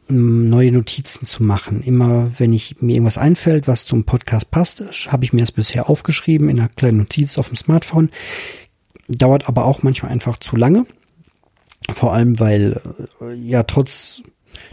[0.08, 1.82] neue Notizen zu machen.
[1.82, 5.90] Immer wenn ich mir irgendwas einfällt, was zum Podcast passt, habe ich mir das bisher
[5.90, 8.10] aufgeschrieben in einer kleinen Notiz auf dem Smartphone.
[9.08, 10.86] Dauert aber auch manchmal einfach zu lange.
[11.92, 12.82] Vor allem, weil
[13.22, 14.22] äh, ja trotz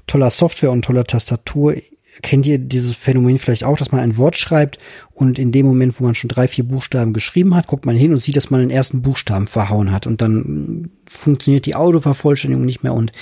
[0.06, 1.74] toller Software und toller Tastatur
[2.22, 4.78] kennt ihr dieses Phänomen vielleicht auch, dass man ein Wort schreibt
[5.12, 8.12] und in dem Moment, wo man schon drei, vier Buchstaben geschrieben hat, guckt man hin
[8.12, 10.06] und sieht, dass man den ersten Buchstaben verhauen hat.
[10.06, 12.94] Und dann funktioniert die Autovervollständigung nicht mehr.
[12.94, 13.12] Und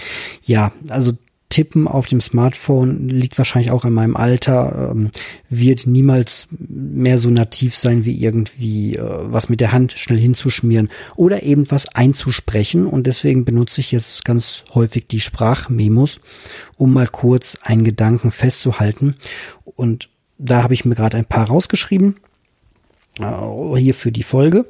[0.44, 1.12] ja, also
[1.48, 5.11] Tippen auf dem Smartphone liegt wahrscheinlich auch an meinem Alter, ähm,
[5.48, 10.90] wird niemals mehr so nativ sein wie irgendwie äh, was mit der Hand schnell hinzuschmieren
[11.16, 12.87] oder eben was einzusprechen.
[12.87, 16.20] Und deswegen benutze ich jetzt ganz häufig die Sprachmemos,
[16.76, 19.16] um mal kurz einen Gedanken festzuhalten.
[19.64, 22.16] Und da habe ich mir gerade ein paar rausgeschrieben
[23.20, 24.66] äh, hier für die Folge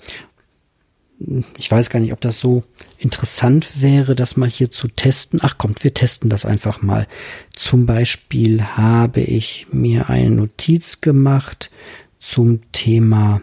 [1.57, 2.63] ich weiß gar nicht, ob das so
[2.97, 5.41] interessant wäre, das mal hier zu testen.
[5.43, 7.07] Ach kommt, wir testen das einfach mal.
[7.55, 11.71] Zum Beispiel habe ich mir eine Notiz gemacht
[12.19, 13.43] zum Thema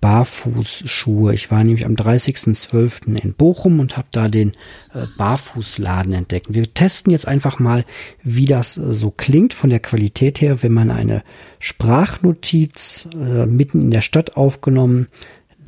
[0.00, 1.34] Barfußschuhe.
[1.34, 3.16] Ich war nämlich am 30.12.
[3.20, 4.52] in Bochum und habe da den
[4.94, 6.46] äh, Barfußladen entdeckt.
[6.54, 7.84] Wir testen jetzt einfach mal,
[8.22, 11.24] wie das äh, so klingt von der Qualität her, wenn man eine
[11.58, 15.08] Sprachnotiz äh, mitten in der Stadt aufgenommen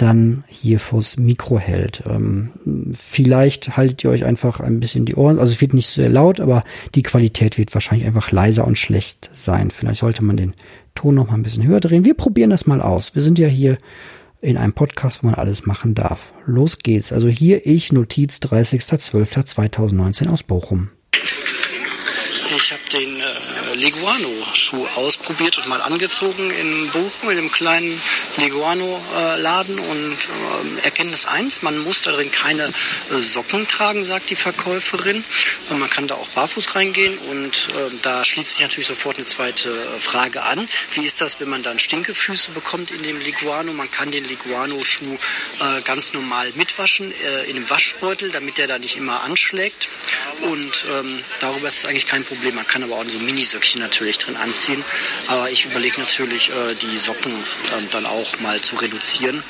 [0.00, 2.02] dann hier vors Mikro hält.
[2.06, 2.50] Ähm,
[2.94, 6.40] vielleicht haltet ihr euch einfach ein bisschen die Ohren, also es wird nicht sehr laut,
[6.40, 9.70] aber die Qualität wird wahrscheinlich einfach leiser und schlecht sein.
[9.70, 10.54] Vielleicht sollte man den
[10.94, 12.04] Ton noch mal ein bisschen höher drehen.
[12.04, 13.14] Wir probieren das mal aus.
[13.14, 13.78] Wir sind ja hier
[14.40, 16.32] in einem Podcast, wo man alles machen darf.
[16.46, 17.12] Los geht's.
[17.12, 20.88] Also hier ich, Notiz 30.12.2019 aus Bochum.
[22.56, 23.39] Ich habe den äh
[23.80, 28.00] Leguano-Schuh ausprobiert und mal angezogen in Bochum in einem kleinen
[28.36, 35.24] Leguano-Laden und äh, Erkenntnis eins, man muss darin keine äh, Socken tragen, sagt die Verkäuferin.
[35.70, 39.26] Und man kann da auch barfuß reingehen und äh, da schließt sich natürlich sofort eine
[39.26, 40.68] zweite äh, Frage an.
[40.92, 43.72] Wie ist das, wenn man dann Stinkefüße bekommt in dem Leguano?
[43.72, 47.12] Man kann den Leguano-Schuh äh, ganz normal mitwaschen
[47.48, 49.88] in einem Waschbeutel, damit der da nicht immer anschlägt.
[50.42, 52.54] Und ähm, darüber ist es eigentlich kein Problem.
[52.54, 54.84] Man kann aber auch so Minisöckchen natürlich drin anziehen.
[55.28, 59.42] Aber ich überlege natürlich, äh, die Socken ähm, dann auch mal zu reduzieren.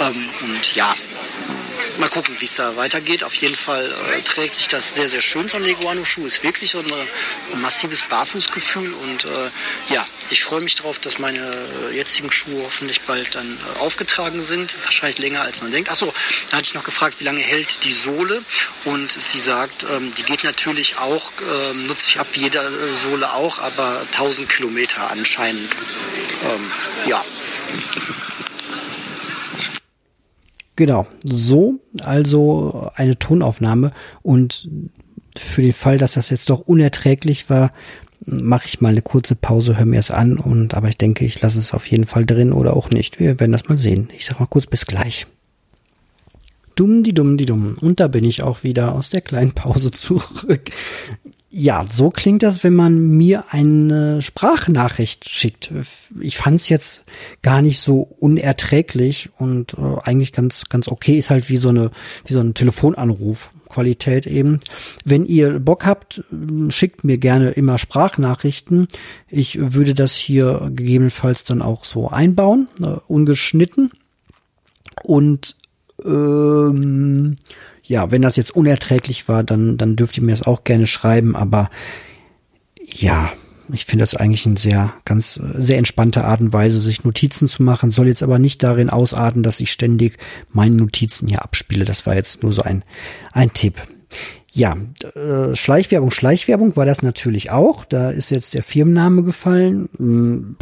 [0.00, 0.94] Ähm, und ja,
[1.98, 3.24] mal gucken, wie es da weitergeht.
[3.24, 6.26] Auf jeden Fall äh, trägt sich das sehr, sehr schön, so ein Leguano-Schuh.
[6.26, 8.92] Ist wirklich so ein, ein massives Barfußgefühl.
[8.92, 9.50] Und äh,
[9.92, 11.40] ja, ich freue mich darauf, dass meine
[11.90, 14.76] äh, jetzigen Schuhe hoffentlich bald dann äh, aufgetragen sind.
[14.84, 15.90] Wahrscheinlich länger, als man denkt.
[15.90, 16.12] Achso,
[16.50, 18.42] da hatte ich noch gefragt, wie lange hält die Sohle?
[18.84, 23.32] Und sie sagt, ähm, die geht natürlich auch, ähm, nutze ich ab wie jede Sohle
[23.32, 25.70] auch, aber 1000 Kilometer anscheinend.
[26.44, 26.70] Ähm,
[27.06, 27.24] ja.
[30.76, 34.68] Genau, so also eine Tonaufnahme und
[35.36, 37.72] für den Fall, dass das jetzt doch unerträglich war,
[38.26, 41.40] mache ich mal eine kurze Pause, höre mir es an und aber ich denke, ich
[41.40, 43.20] lasse es auf jeden Fall drin oder auch nicht.
[43.20, 44.08] Wir werden das mal sehen.
[44.16, 45.26] Ich sag mal kurz bis gleich.
[46.74, 47.76] Dumm, die dumm, die dumm.
[47.80, 50.70] Und da bin ich auch wieder aus der kleinen Pause zurück.
[51.56, 55.70] Ja, so klingt das, wenn man mir eine Sprachnachricht schickt.
[56.18, 57.04] Ich fand es jetzt
[57.42, 61.16] gar nicht so unerträglich und äh, eigentlich ganz ganz okay.
[61.16, 61.92] Ist halt wie so eine
[62.26, 63.52] wie so ein Telefonanruf.
[63.68, 64.58] Qualität eben.
[65.04, 66.24] Wenn ihr Bock habt,
[66.70, 68.88] schickt mir gerne immer Sprachnachrichten.
[69.28, 73.92] Ich würde das hier gegebenenfalls dann auch so einbauen, äh, ungeschnitten.
[75.04, 75.56] Und
[76.04, 77.36] ähm,
[77.84, 81.36] ja, wenn das jetzt unerträglich war, dann, dann dürft ihr mir das auch gerne schreiben,
[81.36, 81.70] aber
[82.82, 83.32] ja,
[83.72, 87.62] ich finde das eigentlich eine sehr, ganz, sehr entspannte Art und Weise, sich Notizen zu
[87.62, 87.90] machen.
[87.90, 90.18] Soll jetzt aber nicht darin ausarten, dass ich ständig
[90.52, 91.84] meine Notizen hier abspiele.
[91.84, 92.84] Das war jetzt nur so ein,
[93.32, 93.80] ein Tipp.
[94.52, 94.76] Ja,
[95.14, 97.84] äh, Schleichwerbung, Schleichwerbung war das natürlich auch.
[97.84, 99.88] Da ist jetzt der Firmenname gefallen.
[99.96, 100.56] Hm,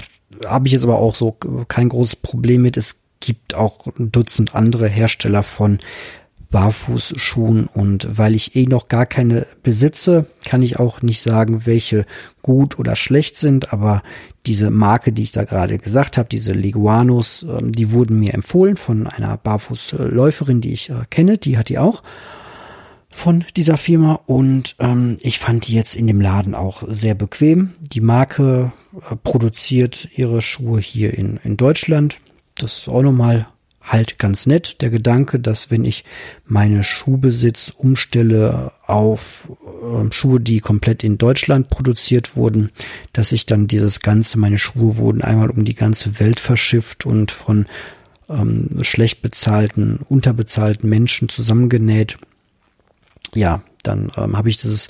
[0.47, 1.37] Habe ich jetzt aber auch so
[1.69, 2.77] kein großes Problem mit.
[2.77, 5.79] Es gibt auch ein Dutzend andere Hersteller von
[6.53, 12.07] Barfußschuhen und weil ich eh noch gar keine besitze, kann ich auch nicht sagen, welche
[12.43, 14.03] gut oder schlecht sind, aber
[14.47, 18.77] diese Marke, die ich da gerade gesagt habe, diese Leguanos, ähm, die wurden mir empfohlen
[18.77, 22.03] von einer Barfußläuferin, die ich äh, kenne, die hat die auch
[23.11, 27.73] von dieser Firma und ähm, ich fand die jetzt in dem Laden auch sehr bequem.
[27.81, 32.19] Die Marke äh, produziert ihre Schuhe hier in, in Deutschland.
[32.57, 33.47] Das ist auch nochmal
[33.83, 34.81] halt ganz nett.
[34.81, 36.05] Der Gedanke, dass wenn ich
[36.47, 39.51] meine Schuhbesitz umstelle auf
[39.83, 42.71] äh, Schuhe, die komplett in Deutschland produziert wurden,
[43.12, 47.33] dass ich dann dieses Ganze, meine Schuhe wurden einmal um die ganze Welt verschifft und
[47.33, 47.66] von
[48.29, 52.18] ähm, schlecht bezahlten, unterbezahlten Menschen zusammengenäht.
[53.35, 54.88] Ja, dann ähm, habe ich dieses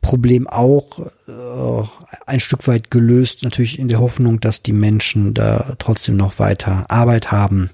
[0.00, 1.88] Problem auch äh,
[2.26, 6.86] ein Stück weit gelöst, natürlich in der Hoffnung, dass die Menschen da trotzdem noch weiter
[6.88, 7.70] Arbeit haben,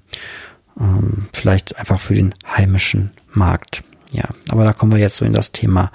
[0.80, 3.82] ähm, vielleicht einfach für den heimischen Markt.
[4.12, 5.90] Ja, aber da kommen wir jetzt so in das Thema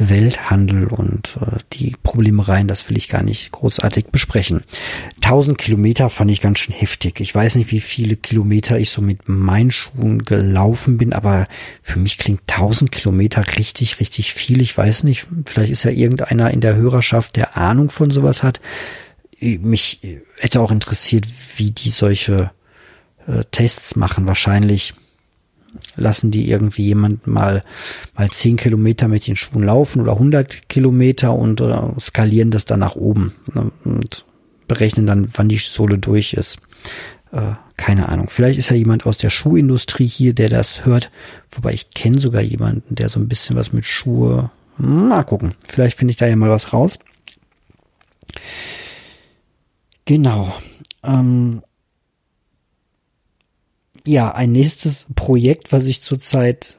[0.00, 4.62] Welthandel und äh, die Probleme rein, das will ich gar nicht großartig besprechen.
[5.16, 7.20] 1000 Kilometer fand ich ganz schön heftig.
[7.20, 11.46] Ich weiß nicht, wie viele Kilometer ich so mit meinen Schuhen gelaufen bin, aber
[11.82, 14.62] für mich klingt 1000 Kilometer richtig, richtig viel.
[14.62, 18.60] Ich weiß nicht, vielleicht ist ja irgendeiner in der Hörerschaft, der Ahnung von sowas hat.
[19.40, 20.00] Mich
[20.38, 22.50] hätte auch interessiert, wie die solche
[23.26, 24.26] äh, Tests machen.
[24.26, 24.94] Wahrscheinlich
[25.96, 27.62] lassen die irgendwie jemanden mal,
[28.16, 32.80] mal zehn Kilometer mit den Schuhen laufen oder 100 Kilometer und äh, skalieren das dann
[32.80, 34.24] nach oben ne, und
[34.66, 36.58] berechnen dann, wann die Sohle durch ist.
[37.32, 38.28] Äh, keine Ahnung.
[38.28, 41.10] Vielleicht ist ja jemand aus der Schuhindustrie hier, der das hört.
[41.50, 44.50] Wobei ich kenne sogar jemanden, der so ein bisschen was mit Schuhe.
[44.76, 45.54] Mal gucken.
[45.62, 46.98] Vielleicht finde ich da ja mal was raus.
[50.04, 50.54] Genau.
[51.02, 51.62] Ähm,
[54.04, 56.76] ja, ein nächstes Projekt, was ich zurzeit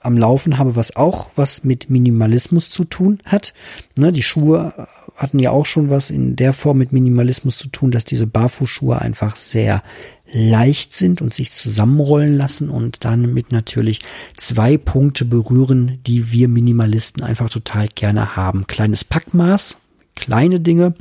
[0.00, 3.52] am Laufen habe, was auch was mit Minimalismus zu tun hat.
[3.96, 7.90] Ne, die Schuhe hatten ja auch schon was in der Form mit Minimalismus zu tun,
[7.90, 9.82] dass diese Barfußschuhe einfach sehr
[10.30, 14.00] leicht sind und sich zusammenrollen lassen und damit natürlich
[14.36, 18.66] zwei Punkte berühren, die wir Minimalisten einfach total gerne haben.
[18.66, 19.76] Kleines Packmaß,
[20.18, 20.94] kleine Dinge,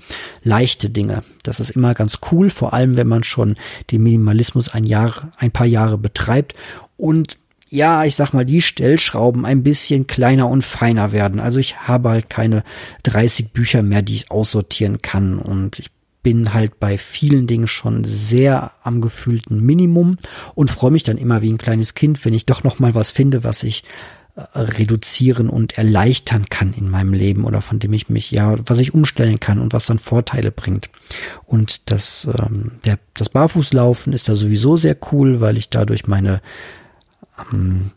[0.43, 1.23] leichte Dinge.
[1.43, 3.55] Das ist immer ganz cool, vor allem wenn man schon
[3.91, 6.53] den Minimalismus ein Jahr, ein paar Jahre betreibt
[6.95, 7.37] und
[7.69, 11.41] ja, ich sag mal, die Stellschrauben ein bisschen kleiner und feiner werden.
[11.41, 12.63] Also ich habe halt keine
[13.03, 15.91] 30 Bücher mehr, die ich aussortieren kann und ich
[16.23, 20.17] bin halt bei vielen Dingen schon sehr am gefühlten Minimum
[20.55, 23.11] und freue mich dann immer wie ein kleines Kind, wenn ich doch noch mal was
[23.11, 23.83] finde, was ich
[24.53, 28.93] reduzieren und erleichtern kann in meinem Leben oder von dem ich mich ja, was ich
[28.93, 30.89] umstellen kann und was dann Vorteile bringt.
[31.45, 36.41] Und das, ähm, der, das Barfußlaufen ist da sowieso sehr cool, weil ich dadurch meine
[37.51, 37.91] ähm,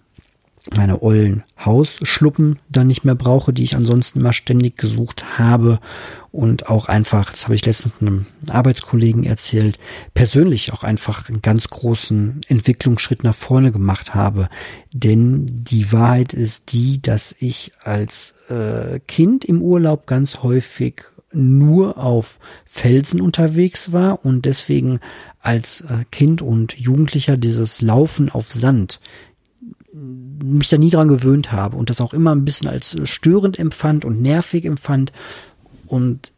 [0.74, 5.80] meine ollen Hausschluppen dann nicht mehr brauche, die ich ansonsten immer ständig gesucht habe
[6.32, 9.78] und auch einfach, das habe ich letztens einem Arbeitskollegen erzählt,
[10.14, 14.48] persönlich auch einfach einen ganz großen Entwicklungsschritt nach vorne gemacht habe.
[14.92, 21.98] Denn die Wahrheit ist die, dass ich als äh, Kind im Urlaub ganz häufig nur
[21.98, 25.00] auf Felsen unterwegs war und deswegen
[25.40, 29.00] als äh, Kind und Jugendlicher dieses Laufen auf Sand
[29.92, 34.04] mich da nie dran gewöhnt habe und das auch immer ein bisschen als störend empfand
[34.04, 35.12] und nervig empfand.
[35.90, 36.32] Und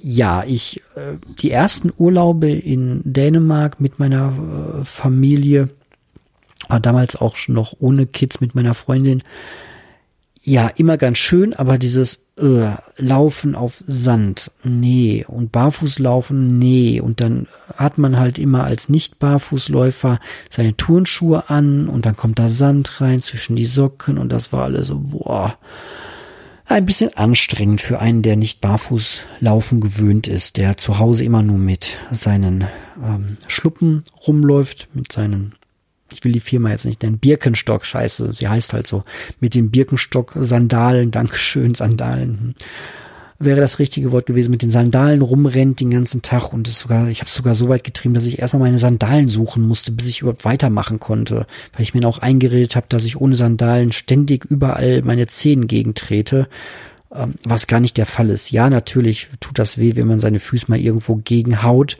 [0.00, 5.68] ja, ich, äh, die ersten Urlaube in Dänemark mit meiner äh, Familie,
[6.80, 9.22] damals auch noch ohne Kids mit meiner Freundin,
[10.44, 17.20] ja, immer ganz schön, aber dieses äh, Laufen auf Sand, nee, und Barfußlaufen, nee, und
[17.20, 20.18] dann hat man halt immer als Nicht-Barfußläufer
[20.50, 24.64] seine Turnschuhe an und dann kommt da Sand rein zwischen die Socken und das war
[24.64, 25.58] alles so, boah,
[26.64, 31.42] ein bisschen anstrengend für einen, der nicht barfuß laufen gewöhnt ist, der zu Hause immer
[31.42, 32.66] nur mit seinen
[33.02, 35.54] ähm, Schluppen rumläuft, mit seinen
[36.14, 39.04] ich will die Firma jetzt nicht nennen, Birkenstock, scheiße, sie heißt halt so,
[39.40, 42.54] mit den Birkenstock-Sandalen, Dankeschön, Sandalen.
[43.44, 47.08] Wäre das richtige Wort gewesen, mit den Sandalen rumrennt den ganzen Tag und es sogar,
[47.08, 50.08] ich habe es sogar so weit getrieben, dass ich erstmal meine Sandalen suchen musste, bis
[50.08, 54.44] ich überhaupt weitermachen konnte, weil ich mir auch eingeredet habe, dass ich ohne Sandalen ständig
[54.44, 56.48] überall meine Zehen gegentrete
[57.14, 58.50] ähm, was gar nicht der Fall ist.
[58.52, 61.98] Ja, natürlich tut das weh, wenn man seine Füße mal irgendwo gegenhaut.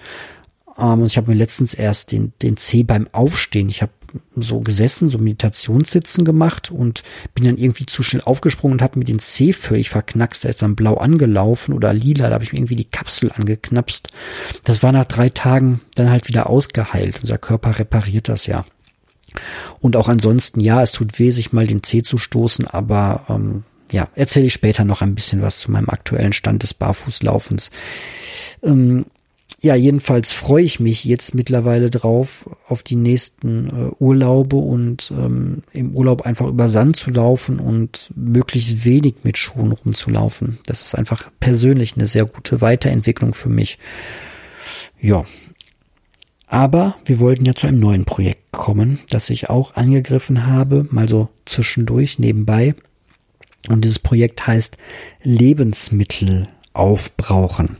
[0.78, 3.92] Ähm, und ich habe mir letztens erst den, den Zeh beim Aufstehen, ich habe
[4.36, 7.02] so gesessen, so Meditationssitzen gemacht und
[7.34, 10.44] bin dann irgendwie zu schnell aufgesprungen und habe mir den C völlig verknackst.
[10.44, 14.08] Der ist dann blau angelaufen oder lila, da habe ich mir irgendwie die Kapsel angeknapst.
[14.64, 17.20] Das war nach drei Tagen dann halt wieder ausgeheilt.
[17.22, 18.64] Unser Körper repariert das ja.
[19.80, 23.64] Und auch ansonsten, ja, es tut weh, sich mal den C zu stoßen, aber ähm,
[23.90, 27.70] ja, erzähle ich später noch ein bisschen was zu meinem aktuellen Stand des Barfußlaufens.
[28.62, 29.06] Ähm,
[29.62, 35.62] ja, jedenfalls freue ich mich jetzt mittlerweile drauf, auf die nächsten äh, Urlaube und ähm,
[35.72, 40.58] im Urlaub einfach über Sand zu laufen und möglichst wenig mit Schuhen rumzulaufen.
[40.66, 43.78] Das ist einfach persönlich eine sehr gute Weiterentwicklung für mich.
[45.00, 45.24] Ja.
[46.48, 51.08] Aber wir wollten ja zu einem neuen Projekt kommen, das ich auch angegriffen habe, mal
[51.08, 52.74] so zwischendurch nebenbei.
[53.68, 54.76] Und dieses Projekt heißt
[55.22, 57.76] Lebensmittel aufbrauchen.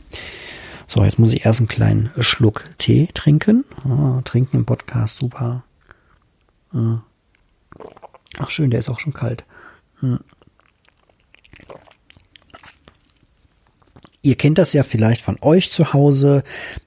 [0.93, 3.65] So, jetzt muss ich erst einen kleinen Schluck Tee trinken.
[3.83, 5.63] Oh, trinken im Podcast, super.
[6.71, 7.01] Ah.
[8.37, 9.43] Ach schön, der ist auch schon kalt.
[10.01, 10.19] Hm.
[14.21, 16.43] Ihr kennt das ja vielleicht von euch zu Hause,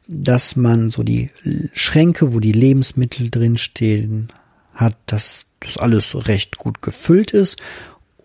[0.06, 1.30] dass man so die
[1.72, 4.28] Schränke, wo die Lebensmittel drinstehen,
[4.72, 7.56] hat, dass das alles recht gut gefüllt ist.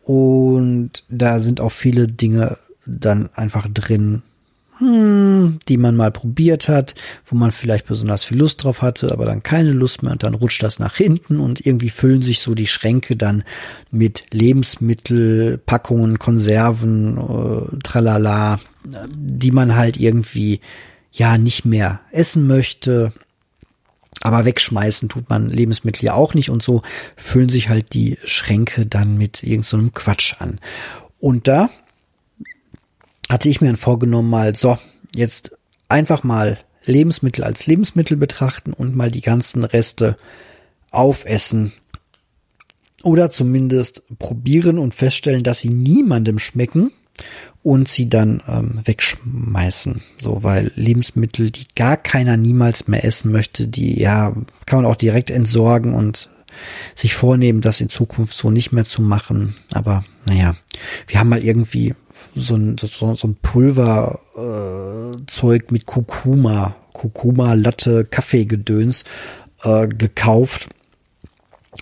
[0.03, 4.21] Und da sind auch viele Dinge dann einfach drin,
[4.81, 9.25] hm, die man mal probiert hat, wo man vielleicht besonders viel Lust drauf hatte, aber
[9.25, 12.55] dann keine Lust mehr und dann rutscht das nach hinten und irgendwie füllen sich so
[12.55, 13.43] die Schränke dann
[13.91, 18.59] mit Lebensmittel, Packungen, Konserven, äh, tralala,
[19.07, 20.61] die man halt irgendwie
[21.11, 23.13] ja nicht mehr essen möchte.
[24.21, 26.81] Aber wegschmeißen tut man Lebensmittel ja auch nicht und so
[27.15, 30.59] füllen sich halt die Schränke dann mit irgendeinem so Quatsch an.
[31.19, 31.69] Und da
[33.31, 34.77] hatte ich mir vorgenommen, mal so,
[35.15, 40.17] jetzt einfach mal Lebensmittel als Lebensmittel betrachten und mal die ganzen Reste
[40.89, 41.71] aufessen.
[43.03, 46.91] Oder zumindest probieren und feststellen, dass sie niemandem schmecken
[47.63, 50.01] und sie dann ähm, wegschmeißen.
[50.19, 54.33] So, weil Lebensmittel, die gar keiner niemals mehr essen möchte, die ja,
[54.65, 56.29] kann man auch direkt entsorgen und
[56.95, 59.55] sich vornehmen, das in Zukunft so nicht mehr zu machen.
[59.71, 60.55] Aber naja,
[61.07, 61.95] wir haben mal irgendwie
[62.35, 64.19] so ein, so, so ein Pulverzeug
[65.63, 69.03] äh, mit Kurkuma, Kurkuma, Latte, Kaffeegedöns
[69.63, 70.69] äh, gekauft.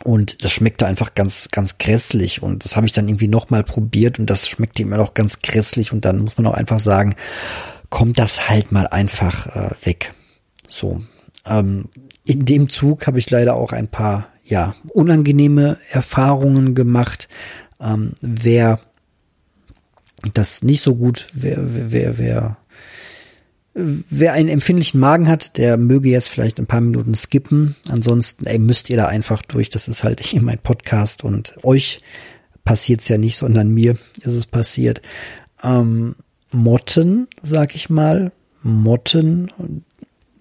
[0.03, 2.41] Und das schmeckte einfach ganz, ganz grässlich.
[2.41, 5.91] Und das habe ich dann irgendwie nochmal probiert und das schmeckte immer noch ganz grässlich.
[5.91, 7.15] Und dann muss man auch einfach sagen,
[7.89, 10.13] kommt das halt mal einfach äh, weg.
[10.69, 11.01] So.
[11.45, 11.89] Ähm,
[12.23, 17.29] in dem Zug habe ich leider auch ein paar ja, unangenehme Erfahrungen gemacht.
[17.79, 18.79] Ähm, wer
[20.33, 21.57] das nicht so gut, wer,
[21.91, 22.57] wer, wer,
[23.73, 27.75] wer einen empfindlichen Magen hat, der möge jetzt vielleicht ein paar Minuten skippen.
[27.87, 29.69] Ansonsten, ey, müsst ihr da einfach durch.
[29.69, 32.01] Das ist halt hier mein Podcast und euch
[32.65, 35.01] passiert's ja nicht, sondern mir ist es passiert.
[35.63, 36.15] Ähm,
[36.51, 38.31] Motten, sag ich mal.
[38.61, 39.47] Motten,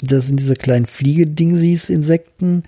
[0.00, 2.62] das sind diese kleinen Fliegedingsies, Insekten,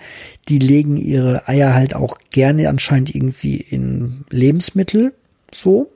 [0.49, 5.15] die legen ihre Eier halt auch gerne anscheinend irgendwie in Lebensmittel,
[5.55, 5.91] so.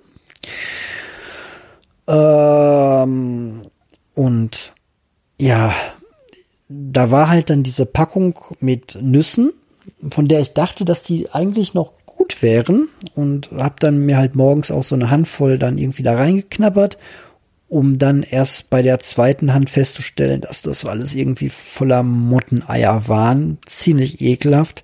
[2.06, 3.62] Ähm,
[4.14, 4.72] und
[5.40, 5.74] ja,
[6.68, 9.52] da war halt dann diese Packung mit Nüssen,
[10.10, 14.34] von der ich dachte, dass die eigentlich noch gut wären und habe dann mir halt
[14.34, 16.96] morgens auch so eine Handvoll dann irgendwie da reingeknabbert,
[17.68, 23.58] um dann erst bei der zweiten Hand festzustellen, dass das alles irgendwie voller Motteneier waren,
[23.66, 24.82] ziemlich ekelhaft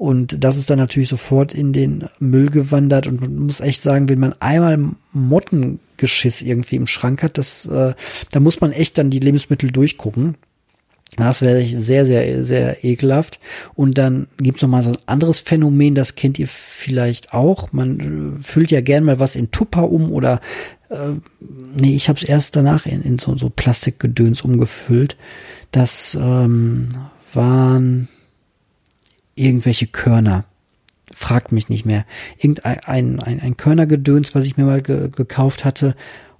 [0.00, 4.08] und das ist dann natürlich sofort in den Müll gewandert und man muss echt sagen,
[4.08, 4.78] wenn man einmal
[5.12, 7.92] Mottengeschiss irgendwie im Schrank hat, das, äh,
[8.30, 10.36] da muss man echt dann die Lebensmittel durchgucken.
[11.18, 13.40] Das wäre sehr, sehr, sehr ekelhaft.
[13.74, 17.70] Und dann gibt's noch mal so ein anderes Phänomen, das kennt ihr vielleicht auch.
[17.72, 20.40] Man äh, füllt ja gern mal was in Tupper um oder
[20.90, 25.16] äh, nee, ich habe es erst danach in, in so, so Plastikgedöns umgefüllt.
[25.70, 26.88] Das ähm,
[27.32, 28.08] waren
[29.34, 30.44] irgendwelche Körner.
[31.12, 32.04] Fragt mich nicht mehr.
[32.38, 35.94] Irgendein ein, ein, ein Körnergedöns, was ich mir mal ge gekauft hatte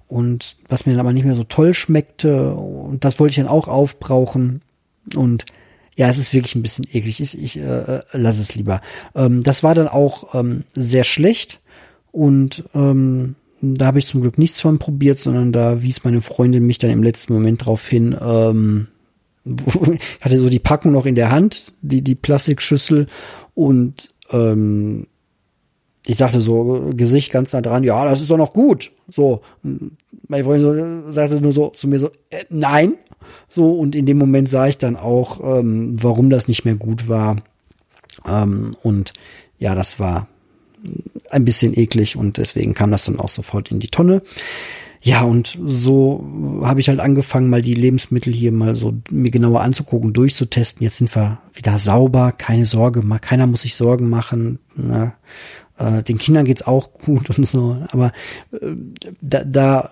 [0.07, 2.53] und was mir dann aber nicht mehr so toll schmeckte.
[2.53, 4.61] Und das wollte ich dann auch aufbrauchen.
[5.15, 5.45] Und
[5.95, 7.21] ja, es ist wirklich ein bisschen eklig.
[7.21, 8.81] Ich, ich äh, äh lasse es lieber.
[9.15, 11.59] Ähm, das war dann auch ähm, sehr schlecht
[12.11, 16.65] und ähm, da habe ich zum Glück nichts von probiert, sondern da wies meine Freundin
[16.65, 18.87] mich dann im letzten Moment drauf hin, ähm,
[20.21, 23.07] hatte so die Packung noch in der Hand, die, die Plastikschüssel
[23.53, 25.07] und ähm,
[26.05, 28.91] ich dachte so, Gesicht ganz nah dran, ja, das ist doch noch gut.
[29.07, 29.41] So,
[30.27, 32.95] meine Freundin so, sagte nur so zu mir so, äh, nein.
[33.47, 37.07] So, und in dem Moment sah ich dann auch, ähm, warum das nicht mehr gut
[37.07, 37.37] war.
[38.25, 39.13] Ähm, und
[39.59, 40.27] ja, das war
[41.29, 44.21] ein bisschen eklig und deswegen kam das dann auch sofort in die Tonne.
[45.03, 46.23] Ja, und so
[46.61, 50.83] habe ich halt angefangen, mal die Lebensmittel hier mal so mir genauer anzugucken, durchzutesten.
[50.83, 54.59] Jetzt sind wir wieder sauber, keine Sorge, keiner muss sich Sorgen machen.
[54.75, 55.13] Ne?
[55.79, 57.81] Äh, den Kindern geht's auch gut und so.
[57.89, 58.11] Aber
[58.51, 58.75] äh,
[59.21, 59.89] da, da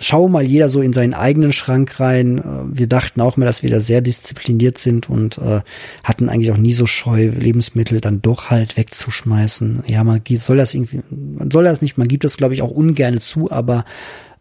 [0.00, 2.38] schau mal jeder so in seinen eigenen Schrank rein.
[2.38, 2.42] Äh,
[2.78, 5.60] wir dachten auch mal, dass wir da sehr diszipliniert sind und äh,
[6.02, 9.84] hatten eigentlich auch nie so scheu, Lebensmittel dann doch halt wegzuschmeißen.
[9.86, 12.70] Ja, man soll das irgendwie, man soll das nicht, man gibt das glaube ich auch
[12.70, 13.84] ungerne zu, aber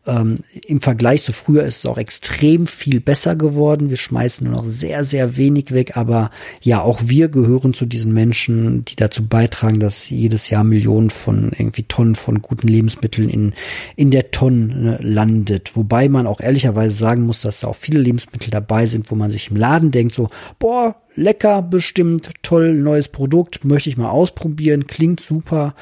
[0.10, 0.36] ähm,
[0.66, 3.90] Im Vergleich zu früher ist es auch extrem viel besser geworden.
[3.90, 6.32] Wir schmeißen nur noch sehr, sehr wenig weg, aber
[6.62, 11.52] ja, auch wir gehören zu diesen Menschen, die dazu beitragen, dass jedes Jahr Millionen von
[11.58, 13.54] irgendwie Tonnen von guten Lebensmitteln in,
[13.96, 15.76] in der Tonne landet.
[15.76, 19.32] Wobei man auch ehrlicherweise sagen muss, dass da auch viele Lebensmittel dabei sind, wo man
[19.32, 24.88] sich im Laden denkt, so, boah, lecker, bestimmt, toll, neues Produkt, möchte ich mal ausprobieren,
[24.88, 25.76] klingt super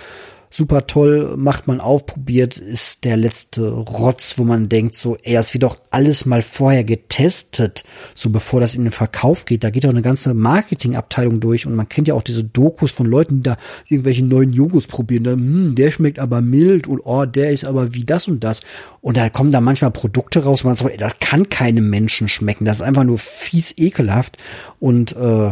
[0.50, 5.34] super toll, macht man auf, probiert, ist der letzte Rotz, wo man denkt, so, ey,
[5.34, 7.84] das wird doch alles mal vorher getestet,
[8.16, 9.64] so bevor das in den Verkauf geht.
[9.64, 13.08] Da geht auch eine ganze Marketingabteilung durch und man kennt ja auch diese Dokus von
[13.08, 15.24] Leuten, die da irgendwelche neuen Joghurts probieren.
[15.24, 18.62] Da, hm, der schmeckt aber mild und oh, der ist aber wie das und das.
[19.02, 22.30] Und da kommen da manchmal Produkte raus, wo man so, ey, das kann keinem Menschen
[22.30, 22.66] schmecken.
[22.66, 24.38] Das ist einfach nur fies ekelhaft
[24.80, 25.52] und äh,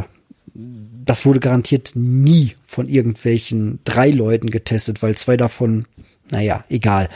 [1.06, 5.86] das wurde garantiert nie von irgendwelchen drei Leuten getestet, weil zwei davon,
[6.32, 7.10] naja, egal.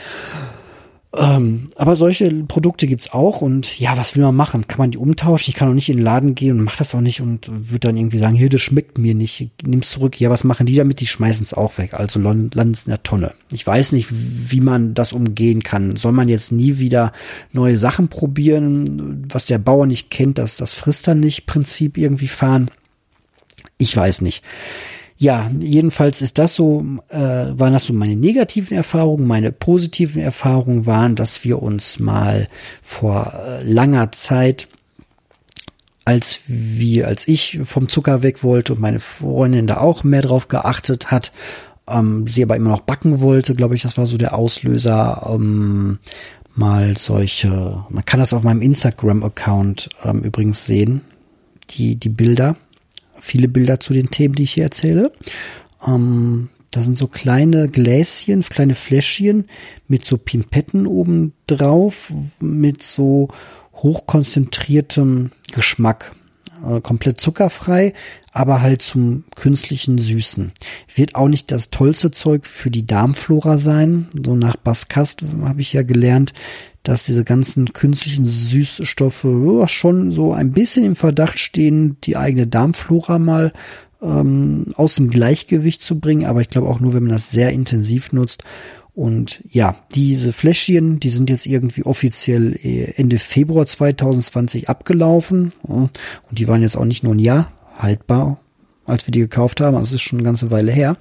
[1.12, 4.68] Ähm, aber solche Produkte gibt's auch und ja, was will man machen?
[4.68, 5.50] Kann man die umtauschen?
[5.50, 7.88] Ich kann auch nicht in den Laden gehen und mach das auch nicht und würde
[7.88, 10.20] dann irgendwie sagen, hier, das schmeckt mir nicht, nimm's zurück.
[10.20, 11.00] Ja, was machen die damit?
[11.00, 13.34] Die schmeißen es auch weg, also landen es in der Tonne.
[13.50, 15.96] Ich weiß nicht, wie man das umgehen kann.
[15.96, 17.12] Soll man jetzt nie wieder
[17.52, 19.26] neue Sachen probieren?
[19.28, 22.70] Was der Bauer nicht kennt, das, das frisst dann nicht Prinzip irgendwie fahren.
[23.80, 24.44] Ich weiß nicht.
[25.16, 29.26] Ja, jedenfalls ist das so, äh, waren das so meine negativen Erfahrungen.
[29.26, 32.48] Meine positiven Erfahrungen waren, dass wir uns mal
[32.82, 34.68] vor äh, langer Zeit,
[36.04, 40.48] als wir, als ich vom Zucker weg wollte und meine Freundin da auch mehr drauf
[40.48, 41.32] geachtet hat,
[41.88, 46.00] ähm, sie aber immer noch backen wollte, glaube ich, das war so der Auslöser, ähm,
[46.54, 51.00] mal solche, man kann das auf meinem Instagram-Account ähm, übrigens sehen,
[51.70, 52.56] die, die Bilder
[53.20, 55.12] viele Bilder zu den Themen, die ich hier erzähle.
[55.86, 59.46] Ähm, da sind so kleine Gläschen, kleine Fläschchen
[59.88, 63.28] mit so Pimpetten oben drauf, mit so
[63.74, 66.12] hochkonzentriertem Geschmack.
[66.66, 67.94] Äh, komplett zuckerfrei,
[68.32, 70.52] aber halt zum künstlichen Süßen.
[70.94, 74.08] Wird auch nicht das tollste Zeug für die Darmflora sein.
[74.24, 76.32] So nach Baskast habe ich ja gelernt,
[76.82, 82.46] dass diese ganzen künstlichen Süßstoffe oh, schon so ein bisschen im Verdacht stehen, die eigene
[82.46, 83.52] Darmflora mal
[84.02, 86.24] ähm, aus dem Gleichgewicht zu bringen.
[86.24, 88.44] Aber ich glaube auch nur, wenn man das sehr intensiv nutzt.
[88.94, 95.52] Und ja, diese Fläschchen, die sind jetzt irgendwie offiziell äh, Ende Februar 2020 abgelaufen.
[95.62, 95.90] Und
[96.30, 98.40] die waren jetzt auch nicht nur ein Jahr haltbar,
[98.86, 99.76] als wir die gekauft haben.
[99.76, 100.96] Also es ist schon eine ganze Weile her.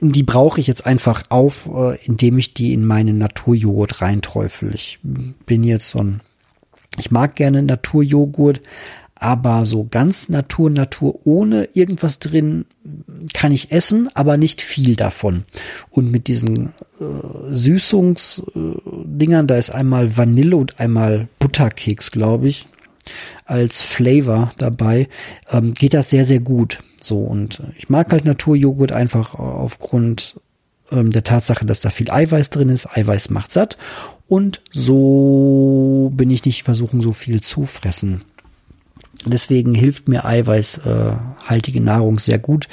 [0.00, 4.74] Und die brauche ich jetzt einfach auf, äh, indem ich die in meinen Naturjoghurt reinträufel.
[4.74, 6.20] Ich bin jetzt so ein,
[6.98, 8.62] ich mag gerne Naturjoghurt,
[9.16, 12.66] aber so ganz Natur, Natur ohne irgendwas drin
[13.32, 15.44] kann ich essen, aber nicht viel davon.
[15.90, 16.74] Und mit diesen
[17.04, 22.66] äh, Süßungsdingern, äh, da ist einmal Vanille und einmal Butterkeks, glaube ich,
[23.44, 25.08] als Flavor dabei,
[25.52, 26.78] ähm, geht das sehr, sehr gut.
[27.00, 30.40] So, und ich mag halt Naturjoghurt einfach aufgrund
[30.90, 32.96] ähm, der Tatsache, dass da viel Eiweiß drin ist.
[32.96, 33.76] Eiweiß macht satt.
[34.26, 38.22] Und so bin ich nicht versuchen, so viel zu fressen.
[39.26, 42.68] Deswegen hilft mir eiweißhaltige Nahrung sehr gut,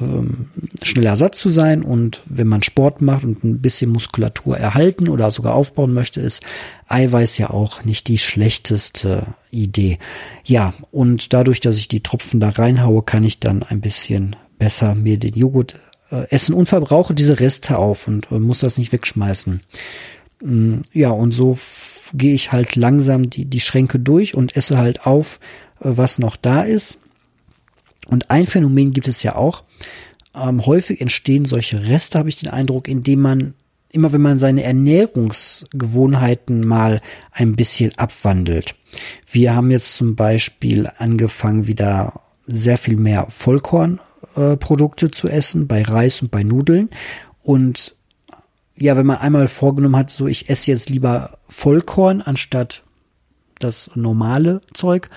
[0.00, 0.48] ähm,
[0.82, 5.30] schneller satt zu sein und wenn man Sport macht und ein bisschen Muskulatur erhalten oder
[5.30, 6.42] sogar aufbauen möchte, ist
[6.88, 9.98] Eiweiß ja auch nicht die schlechteste Idee.
[10.44, 14.94] Ja, und dadurch, dass ich die Tropfen da reinhaue, kann ich dann ein bisschen besser
[14.94, 15.76] mir den Joghurt
[16.10, 19.60] äh, essen und verbrauche diese Reste auf und äh, muss das nicht wegschmeißen.
[20.42, 21.58] Mm, ja, und so
[22.12, 25.40] gehe ich halt langsam die, die Schränke durch und esse halt auf,
[25.80, 26.98] was noch da ist.
[28.06, 29.64] Und ein Phänomen gibt es ja auch.
[30.34, 33.54] Ähm, häufig entstehen solche Reste, habe ich den Eindruck, indem man
[33.94, 37.00] immer wenn man seine Ernährungsgewohnheiten mal
[37.30, 38.74] ein bisschen abwandelt.
[39.30, 45.82] Wir haben jetzt zum Beispiel angefangen, wieder sehr viel mehr Vollkornprodukte äh, zu essen, bei
[45.82, 46.90] Reis und bei Nudeln.
[47.42, 47.94] Und
[48.76, 52.82] ja, wenn man einmal vorgenommen hat, so ich esse jetzt lieber Vollkorn anstatt
[53.60, 55.08] das normale Zeug,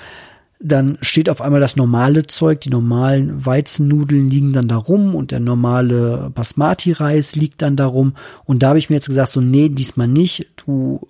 [0.60, 5.32] dann steht auf einmal das normale Zeug, die normalen Weizennudeln liegen dann da rum und
[5.32, 8.14] der normale Basmati-Reis liegt dann da rum.
[8.44, 10.48] Und da habe ich mir jetzt gesagt, so, nee, diesmal nicht.
[10.66, 11.08] Du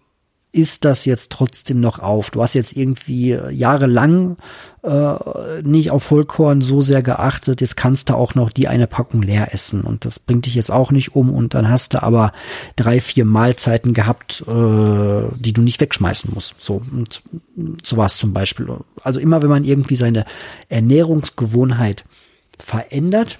[0.51, 2.31] ist das jetzt trotzdem noch auf?
[2.31, 4.37] Du hast jetzt irgendwie jahrelang
[4.83, 9.21] äh, nicht auf Vollkorn so sehr geachtet, jetzt kannst du auch noch die eine Packung
[9.21, 12.31] leer essen und das bringt dich jetzt auch nicht um und dann hast du aber
[12.75, 16.55] drei, vier Mahlzeiten gehabt, äh, die du nicht wegschmeißen musst.
[16.59, 17.21] So und
[17.83, 18.67] so war es zum Beispiel.
[19.03, 20.25] Also immer wenn man irgendwie seine
[20.69, 22.05] Ernährungsgewohnheit
[22.57, 23.39] verändert,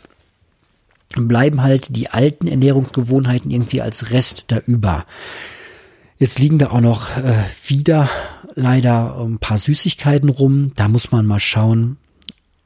[1.16, 5.06] bleiben halt die alten Ernährungsgewohnheiten irgendwie als Rest da über.
[6.20, 8.10] Jetzt liegen da auch noch äh, wieder
[8.56, 10.72] leider ein paar Süßigkeiten rum.
[10.76, 11.98] Da muss man mal schauen.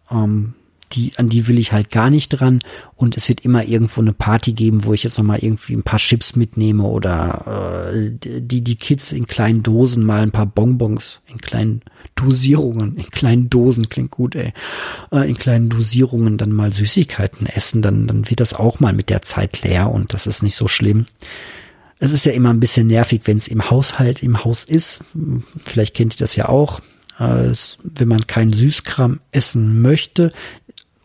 [0.09, 0.53] Ähm,
[0.93, 2.59] die, an die will ich halt gar nicht dran.
[2.95, 5.99] Und es wird immer irgendwo eine Party geben, wo ich jetzt nochmal irgendwie ein paar
[5.99, 11.37] Chips mitnehme oder äh, die, die Kids in kleinen Dosen mal ein paar Bonbons in
[11.39, 11.81] kleinen
[12.15, 14.53] Dosierungen, in kleinen Dosen, klingt gut, ey,
[15.11, 19.09] äh, in kleinen Dosierungen dann mal Süßigkeiten essen, dann, dann wird das auch mal mit
[19.09, 21.05] der Zeit leer und das ist nicht so schlimm.
[22.03, 25.01] Es ist ja immer ein bisschen nervig, wenn es im Haushalt im Haus ist.
[25.63, 26.81] Vielleicht kennt ihr das ja auch.
[27.19, 30.33] wenn man keinen Süßkram essen möchte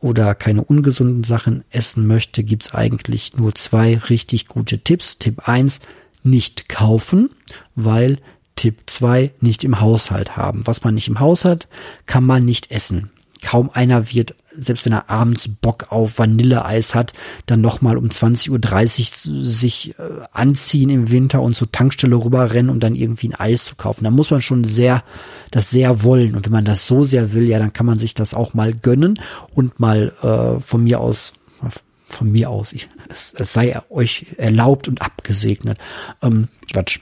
[0.01, 5.19] oder keine ungesunden Sachen essen möchte, gibt's eigentlich nur zwei richtig gute Tipps.
[5.19, 5.81] Tipp eins:
[6.23, 7.29] nicht kaufen,
[7.75, 8.19] weil
[8.55, 10.67] Tipp zwei: nicht im Haushalt haben.
[10.67, 11.69] Was man nicht im Haus hat,
[12.07, 13.11] kann man nicht essen.
[13.43, 17.13] Kaum einer wird selbst wenn er abends Bock auf Vanilleeis hat,
[17.47, 20.03] dann nochmal um 20.30 Uhr sich äh,
[20.33, 24.05] anziehen im Winter und zur Tankstelle rüberrennen, um dann irgendwie ein Eis zu kaufen.
[24.05, 25.03] Da muss man schon sehr,
[25.51, 26.35] das sehr wollen.
[26.35, 28.75] Und wenn man das so sehr will, ja, dann kann man sich das auch mal
[28.75, 29.21] gönnen
[29.55, 31.33] und mal äh, von mir aus
[32.09, 35.77] von mir aus, ich, es, es sei euch erlaubt und abgesegnet.
[36.23, 37.01] Ähm, Quatsch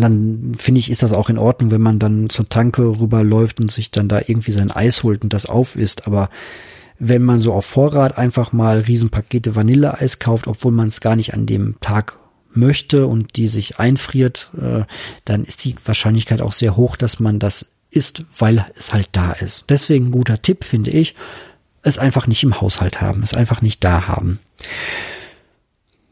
[0.00, 3.70] dann finde ich, ist das auch in Ordnung, wenn man dann zur Tanke rüberläuft und
[3.70, 6.06] sich dann da irgendwie sein Eis holt und das auf isst.
[6.06, 6.30] Aber
[6.98, 11.34] wenn man so auf Vorrat einfach mal Riesenpakete Vanilleeis kauft, obwohl man es gar nicht
[11.34, 12.18] an dem Tag
[12.54, 14.84] möchte und die sich einfriert, äh,
[15.24, 19.32] dann ist die Wahrscheinlichkeit auch sehr hoch, dass man das isst, weil es halt da
[19.32, 19.64] ist.
[19.68, 21.14] Deswegen guter Tipp, finde ich,
[21.82, 24.38] es einfach nicht im Haushalt haben, es einfach nicht da haben.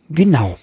[0.09, 0.59] Genau.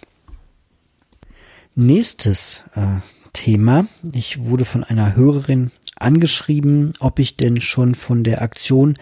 [1.80, 3.02] Nächstes äh,
[3.34, 3.86] Thema.
[4.12, 8.98] Ich wurde von einer Hörerin angeschrieben, ob ich denn schon von der Aktion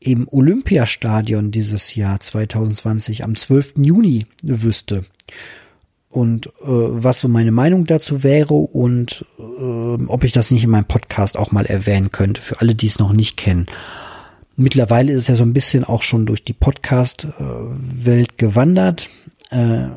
[0.00, 3.74] im Olympiastadion dieses Jahr 2020 am 12.
[3.76, 5.04] Juni wüsste.
[6.08, 10.70] Und äh, was so meine Meinung dazu wäre und äh, ob ich das nicht in
[10.70, 13.66] meinem Podcast auch mal erwähnen könnte, für alle, die es noch nicht kennen.
[14.56, 19.10] Mittlerweile ist es ja so ein bisschen auch schon durch die Podcast-Welt gewandert.
[19.50, 19.88] Äh,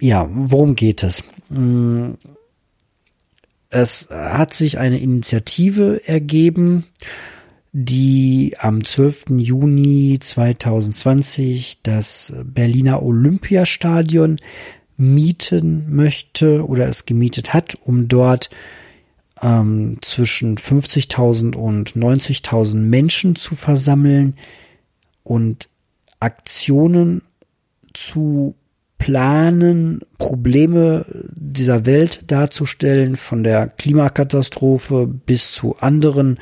[0.00, 1.24] ja, worum geht es?
[1.48, 2.12] Mm,
[3.70, 6.84] es hat sich eine Initiative ergeben,
[7.72, 9.26] die am 12.
[9.38, 14.38] Juni 2020 das Berliner Olympiastadion
[14.96, 18.50] mieten möchte oder es gemietet hat, um dort
[19.42, 24.34] ähm, zwischen 50.000 und 90.000 Menschen zu versammeln
[25.22, 25.68] und
[26.20, 27.22] Aktionen
[27.92, 28.56] zu
[28.98, 36.38] planen, Probleme dieser Welt darzustellen, von der Klimakatastrophe bis zu anderen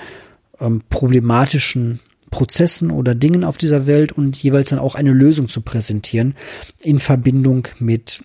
[0.61, 2.00] ähm, problematischen
[2.30, 6.34] Prozessen oder Dingen auf dieser Welt und jeweils dann auch eine Lösung zu präsentieren
[6.82, 8.22] in Verbindung mit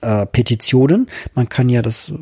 [0.00, 1.08] äh, Petitionen.
[1.34, 2.12] Man kann ja das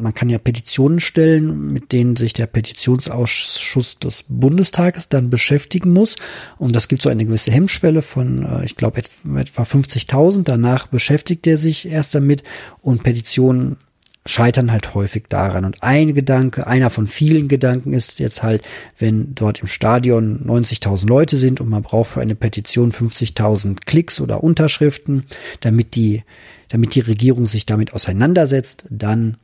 [0.00, 6.16] man kann ja Petitionen stellen, mit denen sich der Petitionsausschuss des Bundestages dann beschäftigen muss.
[6.56, 10.44] Und das gibt so eine gewisse Hemmschwelle von, äh, ich glaube, etwa 50.000.
[10.44, 12.42] Danach beschäftigt er sich erst damit
[12.80, 13.76] und Petitionen
[14.28, 15.64] scheitern halt häufig daran.
[15.64, 18.62] Und ein Gedanke, einer von vielen Gedanken ist jetzt halt,
[18.98, 24.20] wenn dort im Stadion 90.000 Leute sind und man braucht für eine Petition 50.000 Klicks
[24.20, 25.24] oder Unterschriften,
[25.60, 26.24] damit die,
[26.68, 29.38] damit die Regierung sich damit auseinandersetzt, dann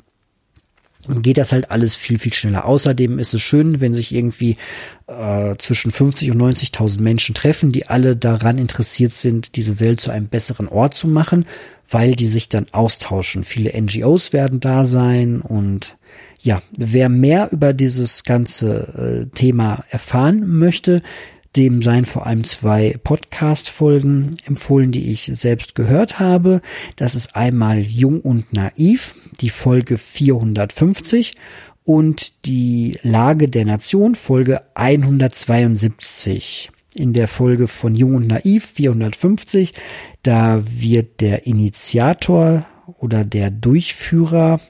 [1.09, 2.64] geht das halt alles viel, viel schneller.
[2.64, 4.57] Außerdem ist es schön, wenn sich irgendwie
[5.07, 10.11] äh, zwischen 50 und 90.000 Menschen treffen, die alle daran interessiert sind, diese Welt zu
[10.11, 11.46] einem besseren Ort zu machen,
[11.88, 13.44] weil die sich dann austauschen.
[13.44, 15.96] Viele NGOs werden da sein und
[16.40, 21.02] ja, wer mehr über dieses ganze äh, Thema erfahren möchte,
[21.57, 26.61] dem seien vor allem zwei Podcast-Folgen empfohlen, die ich selbst gehört habe.
[26.96, 31.34] Das ist einmal Jung und Naiv, die Folge 450
[31.84, 36.70] und die Lage der Nation, Folge 172.
[36.94, 39.74] In der Folge von Jung und Naiv 450,
[40.22, 42.66] da wird der Initiator
[42.98, 44.61] oder der Durchführer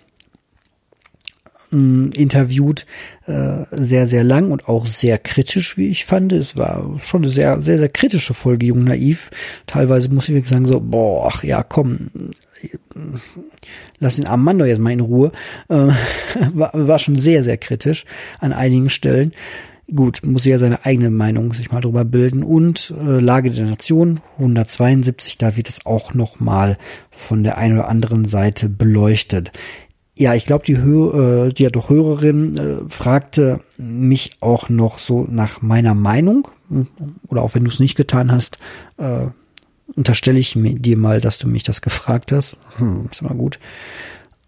[2.12, 2.86] interviewt,
[3.26, 6.32] äh, sehr, sehr lang und auch sehr kritisch, wie ich fand.
[6.32, 9.30] Es war schon eine sehr, sehr, sehr kritische Folge, Jung Naiv.
[9.66, 12.10] Teilweise muss ich wirklich sagen, so, boah, ach ja, komm,
[13.98, 15.32] lass den armen Mann doch jetzt mal in Ruhe.
[15.68, 15.88] Äh,
[16.52, 18.04] war, war schon sehr, sehr kritisch
[18.40, 19.32] an einigen Stellen.
[19.94, 22.42] Gut, muss ja seine eigene Meinung sich mal drüber bilden.
[22.42, 26.78] Und äh, Lage der Nation 172, da wird es auch noch mal
[27.10, 29.52] von der einen oder anderen Seite beleuchtet.
[30.16, 35.26] Ja, ich glaube, die, äh, die ja doch Hörerin äh, fragte mich auch noch so
[35.28, 36.48] nach meiner Meinung.
[37.28, 38.58] Oder auch wenn du es nicht getan hast,
[38.96, 39.26] äh,
[39.94, 42.56] unterstelle ich dir mal, dass du mich das gefragt hast.
[42.76, 43.58] Hm, ist immer gut.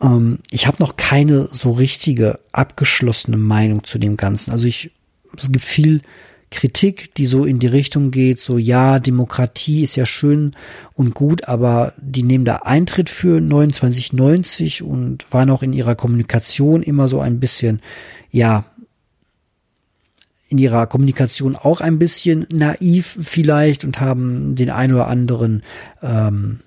[0.01, 4.53] Ähm, ich habe noch keine so richtige abgeschlossene Meinung zu dem Ganzen.
[4.53, 4.93] Also ich,
[5.37, 6.03] es gibt viel
[6.51, 10.55] Kritik, die so in die Richtung geht, so ja, Demokratie ist ja schön
[10.95, 16.83] und gut, aber die nehmen da Eintritt für 2990 und waren auch in ihrer Kommunikation
[16.83, 17.81] immer so ein bisschen,
[18.31, 18.65] ja,
[20.49, 25.63] in ihrer Kommunikation auch ein bisschen naiv vielleicht und haben den ein oder anderen
[26.03, 26.61] ähm,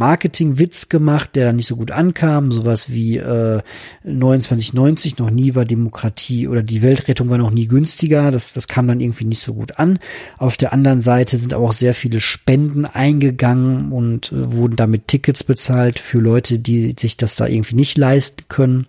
[0.00, 2.52] Marketingwitz gemacht, der dann nicht so gut ankam.
[2.52, 3.60] Sowas wie äh,
[4.02, 8.30] 2990, noch nie war Demokratie oder die Weltrettung war noch nie günstiger.
[8.30, 9.98] Das, das kam dann irgendwie nicht so gut an.
[10.38, 15.06] Auf der anderen Seite sind aber auch sehr viele Spenden eingegangen und äh, wurden damit
[15.06, 18.86] Tickets bezahlt für Leute, die sich das da irgendwie nicht leisten können.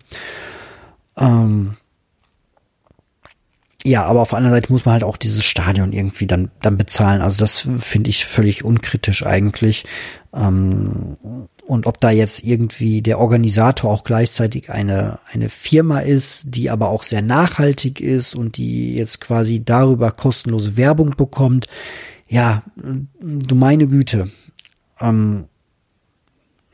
[1.18, 1.74] Ähm,
[3.84, 6.78] ja, aber auf der anderen Seite muss man halt auch dieses Stadion irgendwie dann, dann
[6.78, 7.20] bezahlen.
[7.20, 9.84] Also das finde ich völlig unkritisch eigentlich.
[10.32, 11.16] Ähm,
[11.66, 16.90] und ob da jetzt irgendwie der Organisator auch gleichzeitig eine, eine Firma ist, die aber
[16.90, 21.66] auch sehr nachhaltig ist und die jetzt quasi darüber kostenlose Werbung bekommt.
[22.28, 22.62] Ja,
[23.20, 24.30] du meine Güte.
[25.00, 25.46] Ähm,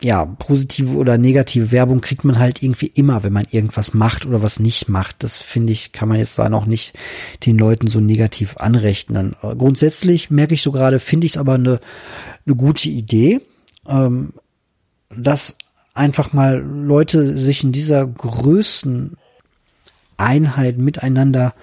[0.01, 4.43] ja, positive oder negative Werbung kriegt man halt irgendwie immer, wenn man irgendwas macht oder
[4.43, 5.23] was nicht macht.
[5.25, 6.97] Das finde ich, kann man jetzt da noch nicht
[7.47, 9.35] den Leuten so negativ anrechnen.
[9.43, 11.81] Äh, grundsätzlich merke ich so gerade, finde ich es aber eine,
[12.47, 13.41] eine gute Idee,
[13.89, 14.35] ähm,
[15.11, 15.57] dass
[15.95, 19.17] einfach mal Leute sich in dieser größten
[20.17, 21.55] Einheit miteinander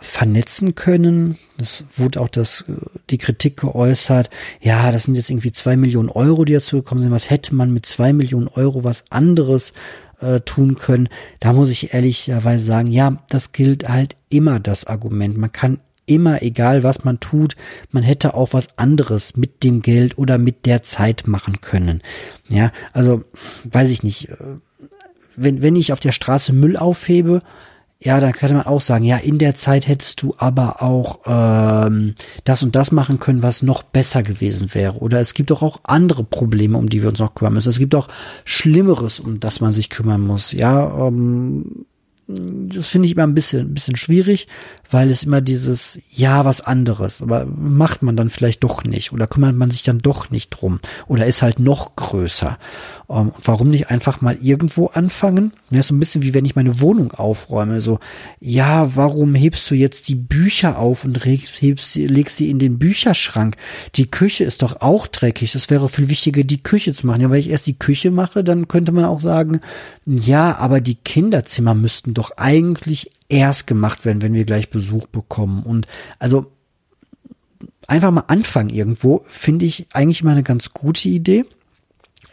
[0.00, 1.38] vernetzen können.
[1.56, 2.64] Das wurde auch das,
[3.10, 4.30] die Kritik geäußert.
[4.60, 7.10] Ja, das sind jetzt irgendwie zwei Millionen Euro, die dazu gekommen sind.
[7.10, 9.72] Was hätte man mit zwei Millionen Euro was anderes
[10.20, 11.08] äh, tun können?
[11.40, 15.38] Da muss ich ehrlicherweise sagen, ja, das gilt halt immer das Argument.
[15.38, 17.56] Man kann immer, egal was man tut,
[17.90, 22.02] man hätte auch was anderes mit dem Geld oder mit der Zeit machen können.
[22.48, 23.24] Ja, also
[23.64, 24.28] weiß ich nicht.
[25.36, 27.42] Wenn, wenn ich auf der Straße Müll aufhebe,
[28.00, 32.14] ja, dann könnte man auch sagen, ja, in der Zeit hättest du aber auch ähm,
[32.44, 34.98] das und das machen können, was noch besser gewesen wäre.
[34.98, 37.70] Oder es gibt doch auch andere Probleme, um die wir uns noch kümmern müssen.
[37.70, 38.08] Es gibt auch
[38.44, 40.52] Schlimmeres, um das man sich kümmern muss.
[40.52, 41.86] Ja, ähm,
[42.26, 44.48] das finde ich immer ein bisschen, ein bisschen schwierig,
[44.90, 49.26] weil es immer dieses, ja, was anderes, aber macht man dann vielleicht doch nicht oder
[49.26, 52.58] kümmert man sich dann doch nicht drum oder ist halt noch größer.
[53.10, 55.52] Ähm, warum nicht einfach mal irgendwo anfangen?
[55.74, 57.98] Ja, so ein bisschen wie wenn ich meine Wohnung aufräume, so,
[58.40, 63.56] ja, warum hebst du jetzt die Bücher auf und hebst, legst die in den Bücherschrank?
[63.96, 65.52] Die Küche ist doch auch dreckig.
[65.52, 67.20] Das wäre viel wichtiger, die Küche zu machen.
[67.20, 69.60] Ja, weil ich erst die Küche mache, dann könnte man auch sagen,
[70.06, 75.62] ja, aber die Kinderzimmer müssten doch eigentlich erst gemacht werden, wenn wir gleich Besuch bekommen.
[75.62, 75.86] Und
[76.18, 76.52] also
[77.86, 81.44] einfach mal anfangen irgendwo, finde ich eigentlich mal eine ganz gute Idee.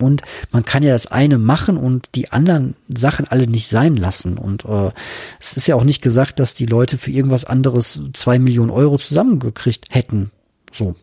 [0.02, 0.22] Und
[0.52, 4.38] man kann ja das eine machen und die anderen Sachen alle nicht sein lassen.
[4.38, 4.92] Und äh,
[5.40, 8.98] es ist ja auch nicht gesagt, dass die Leute für irgendwas anderes zwei Millionen Euro
[8.98, 10.32] zusammengekriegt hätten.
[10.72, 10.96] So,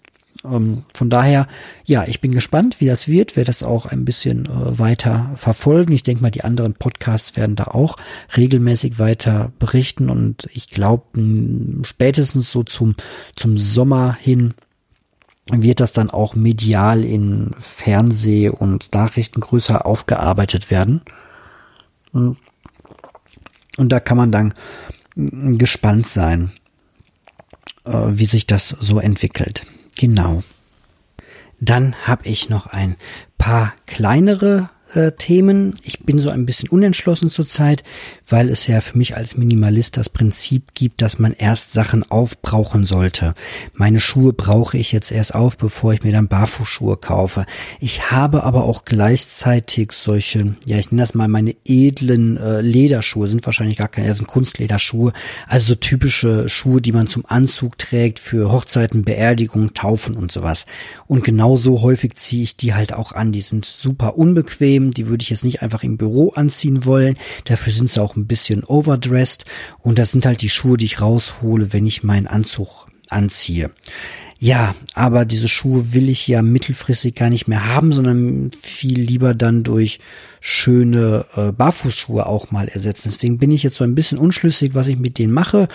[0.45, 1.49] ähm, von daher,
[1.85, 5.93] ja, ich bin gespannt, wie das wird, werde das auch ein bisschen äh, weiter verfolgen.
[5.93, 7.97] Ich denke mal, die anderen Podcasts werden da auch
[8.37, 11.05] regelmäßig weiter berichten und ich glaube,
[11.83, 12.95] spätestens so zum,
[13.35, 14.55] zum Sommer hin
[15.51, 21.03] wird das dann auch medial in Fernseh- und Nachrichten größer aufgearbeitet werden.
[22.13, 22.39] Und
[23.77, 24.55] da kann man dann
[25.17, 26.53] gespannt sein,
[27.85, 29.67] äh, wie sich das so entwickelt.
[29.97, 30.43] Genau.
[31.61, 32.97] Dann habe ich noch ein
[33.37, 35.75] paar kleinere äh, Themen.
[35.83, 37.85] Ich bin so ein bisschen unentschlossen zurzeit,
[38.27, 42.85] weil es ja für mich als Minimalist das Prinzip gibt, dass man erst Sachen aufbrauchen
[42.85, 43.35] sollte.
[43.75, 47.47] Meine Schuhe brauche ich jetzt erst auf, bevor ich mir dann Barfußschuhe kaufe.
[47.81, 53.27] Ich habe aber auch gleichzeitig solche, ja, ich nenne das mal meine edlen äh, Lederschuhe,
[53.27, 55.13] sind wahrscheinlich gar keine, sind Kunstlederschuhe,
[55.47, 60.67] also so typische Schuhe, die man zum Anzug trägt für Hochzeiten, Beerdigungen, Taufen und sowas.
[61.07, 63.33] Und genauso häufig ziehe ich die halt auch an.
[63.33, 67.17] Die sind super unbequem bequem, die würde ich jetzt nicht einfach im Büro anziehen wollen.
[67.45, 69.45] Dafür sind sie auch ein bisschen overdressed
[69.79, 73.71] und das sind halt die Schuhe, die ich raushole, wenn ich meinen Anzug anziehe.
[74.41, 79.35] Ja, aber diese Schuhe will ich ja mittelfristig gar nicht mehr haben, sondern viel lieber
[79.35, 79.99] dann durch
[80.41, 83.11] schöne äh, Barfußschuhe auch mal ersetzen.
[83.13, 85.67] Deswegen bin ich jetzt so ein bisschen unschlüssig, was ich mit denen mache.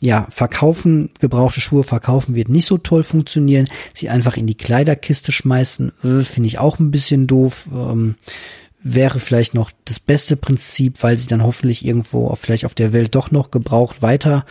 [0.00, 3.68] Ja, verkaufen, gebrauchte Schuhe verkaufen wird nicht so toll funktionieren.
[3.94, 7.68] Sie einfach in die Kleiderkiste schmeißen, äh, finde ich auch ein bisschen doof.
[7.72, 8.16] Ähm,
[8.80, 13.14] wäre vielleicht noch das beste Prinzip, weil sie dann hoffentlich irgendwo vielleicht auf der Welt
[13.14, 14.44] doch noch gebraucht weiter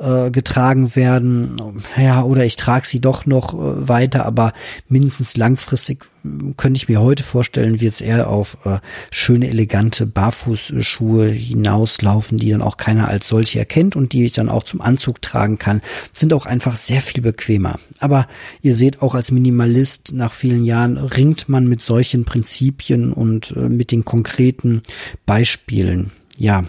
[0.00, 1.56] äh, getragen werden.
[1.96, 4.52] Ja, oder ich trage sie doch noch äh, weiter, aber
[4.88, 8.78] mindestens langfristig äh, könnte ich mir heute vorstellen, wird es eher auf äh,
[9.10, 14.48] schöne, elegante Barfußschuhe hinauslaufen, die dann auch keiner als solche erkennt und die ich dann
[14.48, 15.82] auch zum Anzug tragen kann.
[16.12, 17.78] Sind auch einfach sehr viel bequemer.
[17.98, 18.26] Aber
[18.62, 23.68] ihr seht auch als Minimalist nach vielen Jahren ringt man mit solchen Prinzipien und äh,
[23.68, 24.82] mit den konkreten
[25.26, 26.10] Beispielen.
[26.36, 26.64] Ja,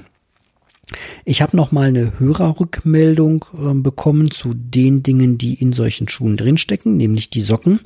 [1.25, 6.37] ich habe noch mal eine Hörerrückmeldung äh, bekommen zu den Dingen, die in solchen Schuhen
[6.37, 7.79] drinstecken, nämlich die Socken.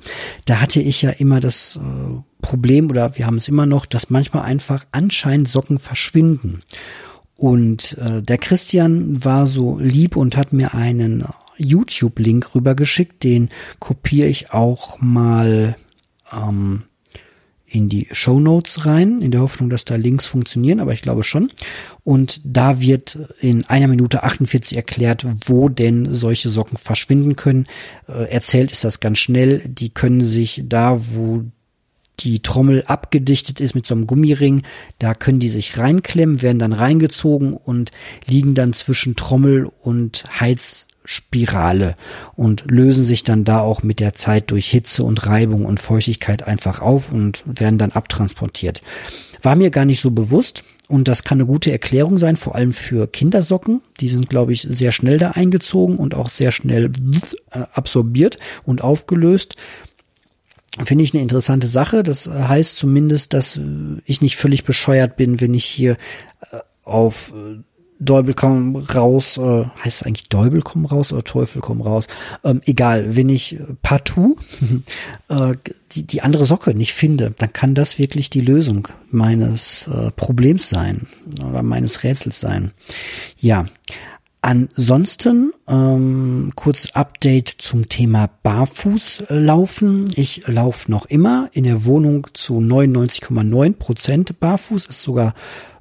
[0.45, 4.10] Da hatte ich ja immer das äh, Problem oder wir haben es immer noch, dass
[4.10, 6.62] manchmal einfach anscheinend Socken verschwinden.
[7.38, 11.26] Und äh, der Christian war so lieb und hat mir einen
[11.58, 13.24] YouTube-Link rübergeschickt.
[13.24, 13.49] Den
[13.80, 15.76] kopiere ich auch mal
[16.32, 16.84] ähm,
[17.76, 21.23] in die Show Notes rein, in der Hoffnung, dass da Links funktionieren, aber ich glaube
[21.23, 21.51] schon.
[22.05, 27.67] Und da wird in einer Minute 48 erklärt, wo denn solche Socken verschwinden können.
[28.07, 29.59] Äh, erzählt ist das ganz schnell.
[29.67, 31.43] Die können sich da, wo
[32.21, 34.63] die Trommel abgedichtet ist mit so einem Gummiring,
[34.99, 37.91] da können die sich reinklemmen, werden dann reingezogen und
[38.26, 41.95] liegen dann zwischen Trommel und Heiz Spirale
[42.36, 46.43] und lösen sich dann da auch mit der Zeit durch Hitze und Reibung und Feuchtigkeit
[46.43, 48.82] einfach auf und werden dann abtransportiert.
[49.41, 52.74] War mir gar nicht so bewusst und das kann eine gute Erklärung sein, vor allem
[52.74, 53.82] für Kindersocken.
[53.99, 56.91] Die sind, glaube ich, sehr schnell da eingezogen und auch sehr schnell
[57.51, 59.56] äh, absorbiert und aufgelöst.
[60.84, 62.03] Finde ich eine interessante Sache.
[62.03, 63.60] Das heißt zumindest, dass
[64.06, 65.93] ich nicht völlig bescheuert bin, wenn ich hier
[66.51, 67.64] äh, auf äh,
[68.00, 72.08] Däubel komm raus, äh, heißt es eigentlich Däubel komm raus oder Teufel komm raus?
[72.43, 74.38] Ähm, egal, wenn ich partout
[75.30, 75.54] äh,
[75.93, 80.70] die, die andere Socke nicht finde, dann kann das wirklich die Lösung meines äh, Problems
[80.70, 81.08] sein
[81.41, 82.72] oder meines Rätsels sein.
[83.38, 83.66] Ja,
[84.46, 90.12] Ansonsten ähm, kurzes Update zum Thema Barfußlaufen.
[90.16, 94.86] Ich laufe noch immer in der Wohnung zu 99,9 Prozent barfuß.
[94.86, 95.34] Ist sogar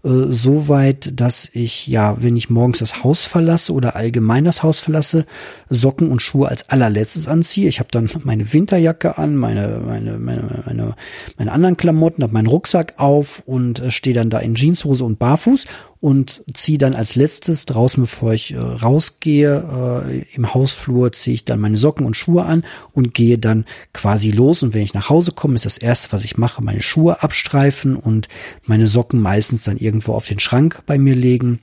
[0.04, 4.62] äh, so weit, dass ich ja, wenn ich morgens das Haus verlasse oder allgemein das
[4.62, 5.24] Haus verlasse,
[5.70, 7.68] Socken und Schuhe als allerletztes anziehe.
[7.68, 10.96] Ich habe dann meine Winterjacke an, meine meine meine meine,
[11.38, 15.18] meine anderen Klamotten, habe meinen Rucksack auf und äh, stehe dann da in Jeanshose und
[15.18, 15.66] barfuß
[16.04, 21.46] und ziehe dann als letztes draußen, bevor ich äh, rausgehe, äh, im Hausflur ziehe ich
[21.46, 24.62] dann meine Socken und Schuhe an und gehe dann quasi los.
[24.62, 27.96] Und wenn ich nach Hause komme, ist das erste, was ich mache, meine Schuhe abstreifen
[27.96, 28.28] und
[28.64, 31.60] meine Socken meistens dann irgendwo auf den Schrank bei mir legen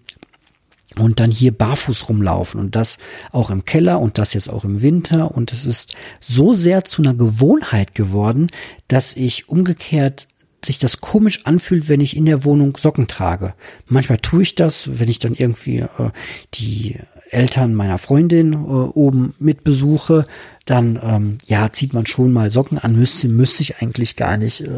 [0.98, 2.98] und dann hier barfuß rumlaufen und das
[3.32, 7.04] auch im Keller und das jetzt auch im Winter und es ist so sehr zu
[7.04, 8.48] einer Gewohnheit geworden,
[8.88, 10.28] dass ich umgekehrt
[10.66, 13.54] sich das komisch anfühlt, wenn ich in der Wohnung Socken trage.
[13.88, 16.12] Manchmal tue ich das, wenn ich dann irgendwie äh,
[16.54, 16.98] die
[17.32, 20.28] Eltern meiner Freundin äh, oben mit besuche,
[20.66, 22.96] dann ähm, ja zieht man schon mal Socken an.
[22.96, 24.70] Müsste müsste ich eigentlich gar nicht, äh,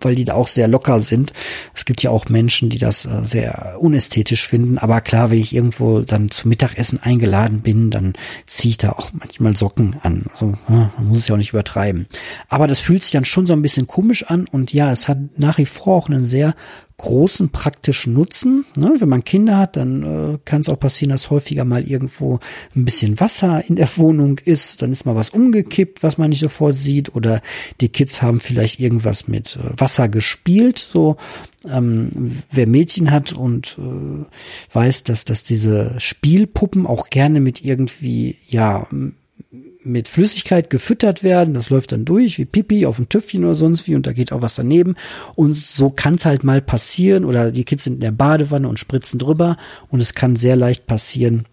[0.00, 1.32] weil die da auch sehr locker sind.
[1.74, 4.78] Es gibt ja auch Menschen, die das äh, sehr unästhetisch finden.
[4.78, 8.14] Aber klar, wenn ich irgendwo dann zum Mittagessen eingeladen bin, dann
[8.46, 10.24] ziehe ich da auch manchmal Socken an.
[10.32, 12.06] Also man muss es ja auch nicht übertreiben.
[12.48, 15.18] Aber das fühlt sich dann schon so ein bisschen komisch an und ja, es hat
[15.36, 16.54] nach wie vor auch einen sehr
[17.02, 18.64] großen praktischen Nutzen.
[18.76, 18.94] Ne?
[18.98, 20.02] Wenn man Kinder hat, dann
[20.34, 22.38] äh, kann es auch passieren, dass häufiger mal irgendwo
[22.76, 24.82] ein bisschen Wasser in der Wohnung ist.
[24.82, 27.14] Dann ist mal was umgekippt, was man nicht sofort sieht.
[27.14, 27.42] Oder
[27.80, 30.86] die Kids haben vielleicht irgendwas mit äh, Wasser gespielt.
[30.88, 31.16] So,
[31.68, 34.24] ähm, wer Mädchen hat und äh,
[34.72, 38.86] weiß, dass, dass diese Spielpuppen auch gerne mit irgendwie, ja,
[39.84, 41.54] mit Flüssigkeit gefüttert werden.
[41.54, 44.32] Das läuft dann durch wie Pipi auf ein Töpfchen oder sonst wie und da geht
[44.32, 44.94] auch was daneben.
[45.34, 48.78] Und so kann es halt mal passieren oder die Kids sind in der Badewanne und
[48.78, 49.56] spritzen drüber
[49.88, 51.46] und es kann sehr leicht passieren,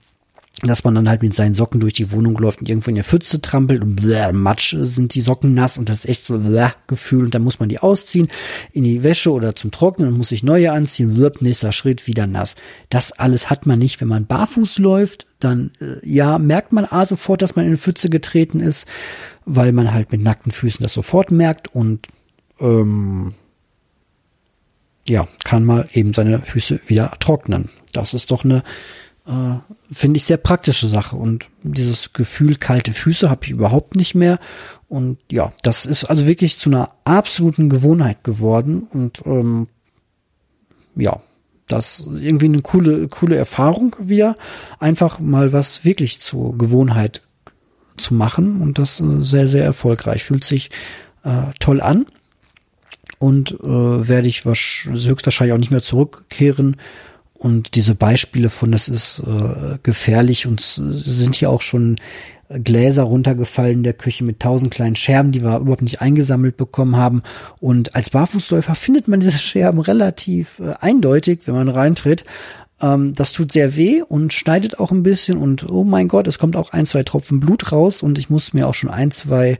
[0.68, 3.03] dass man dann halt mit seinen Socken durch die Wohnung läuft und irgendwo in der
[3.03, 6.70] Pfütze trampelt und bläh, Matsch sind die Socken nass und das ist echt so bläh,
[6.88, 8.28] Gefühl und dann muss man die ausziehen
[8.72, 12.28] in die Wäsche oder zum Trocknen und muss sich neue anziehen, bläh, nächster Schritt wieder
[12.28, 12.55] nass.
[12.89, 17.05] Das alles hat man nicht, wenn man barfuß läuft, dann äh, ja, merkt man A
[17.05, 18.88] sofort, dass man in eine Pfütze getreten ist,
[19.45, 22.07] weil man halt mit nackten Füßen das sofort merkt und
[22.60, 23.34] ähm,
[25.07, 27.70] ja, kann mal eben seine Füße wieder trocknen.
[27.93, 28.64] Das ist doch eine
[29.30, 31.15] äh, finde ich sehr praktische Sache.
[31.15, 34.39] Und dieses Gefühl kalte Füße habe ich überhaupt nicht mehr.
[34.88, 38.88] Und ja, das ist also wirklich zu einer absoluten Gewohnheit geworden.
[38.91, 39.67] Und ähm,
[40.95, 41.21] ja,
[41.67, 44.36] das irgendwie eine coole, coole Erfahrung wieder.
[44.80, 47.21] Einfach mal was wirklich zur Gewohnheit
[47.97, 48.61] zu machen.
[48.61, 50.23] Und das äh, sehr, sehr erfolgreich.
[50.23, 50.71] Fühlt sich
[51.23, 52.07] äh, toll an.
[53.19, 56.77] Und äh, werde ich höchstwahrscheinlich auch nicht mehr zurückkehren
[57.39, 61.95] und diese Beispiele von, das ist äh, gefährlich und sind hier auch schon
[62.49, 66.97] Gläser runtergefallen in der Küche mit tausend kleinen Scherben, die wir überhaupt nicht eingesammelt bekommen
[66.97, 67.21] haben.
[67.61, 72.25] Und als Barfußläufer findet man diese Scherben relativ äh, eindeutig, wenn man reintritt.
[72.81, 76.39] Ähm, das tut sehr weh und schneidet auch ein bisschen und oh mein Gott, es
[76.39, 79.59] kommt auch ein, zwei Tropfen Blut raus und ich muss mir auch schon ein, zwei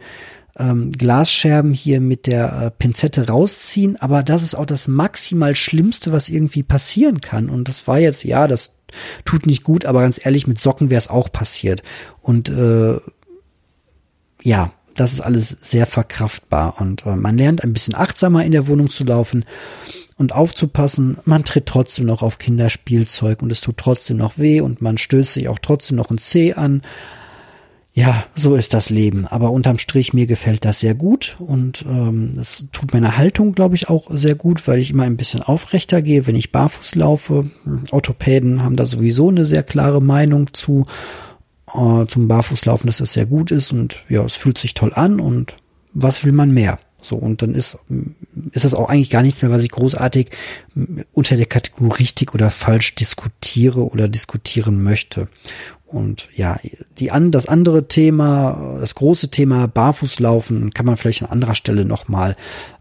[0.60, 6.12] ähm, Glasscherben hier mit der äh, Pinzette rausziehen, aber das ist auch das maximal Schlimmste,
[6.12, 7.50] was irgendwie passieren kann.
[7.50, 8.72] Und das war jetzt, ja, das
[9.26, 11.82] tut nicht gut, aber ganz ehrlich, mit Socken wäre es auch passiert.
[12.22, 12.98] Und äh,
[14.42, 18.68] ja, das ist alles sehr verkraftbar und äh, man lernt ein bisschen achtsamer in der
[18.68, 19.46] Wohnung zu laufen
[20.18, 21.18] und aufzupassen.
[21.24, 25.34] Man tritt trotzdem noch auf Kinderspielzeug und es tut trotzdem noch weh und man stößt
[25.34, 26.82] sich auch trotzdem noch ein Zeh an
[27.94, 29.28] ja, so ist das Leben.
[29.28, 33.76] Aber unterm Strich, mir gefällt das sehr gut und ähm, es tut meiner Haltung, glaube
[33.76, 37.50] ich, auch sehr gut, weil ich immer ein bisschen aufrechter gehe, wenn ich barfuß laufe.
[37.92, 40.86] Orthopäden haben da sowieso eine sehr klare Meinung zu
[41.74, 45.20] äh, zum Barfußlaufen, dass das sehr gut ist und ja, es fühlt sich toll an
[45.20, 45.56] und
[45.94, 46.80] was will man mehr?
[47.02, 47.78] So, und dann ist,
[48.52, 50.32] ist das auch eigentlich gar nichts mehr, was ich großartig
[51.14, 55.30] unter der Kategorie richtig oder falsch diskutiere oder diskutieren möchte.
[55.90, 56.60] Und ja,
[57.00, 61.84] die an, das andere Thema, das große Thema Barfußlaufen kann man vielleicht an anderer Stelle
[61.84, 62.36] nochmal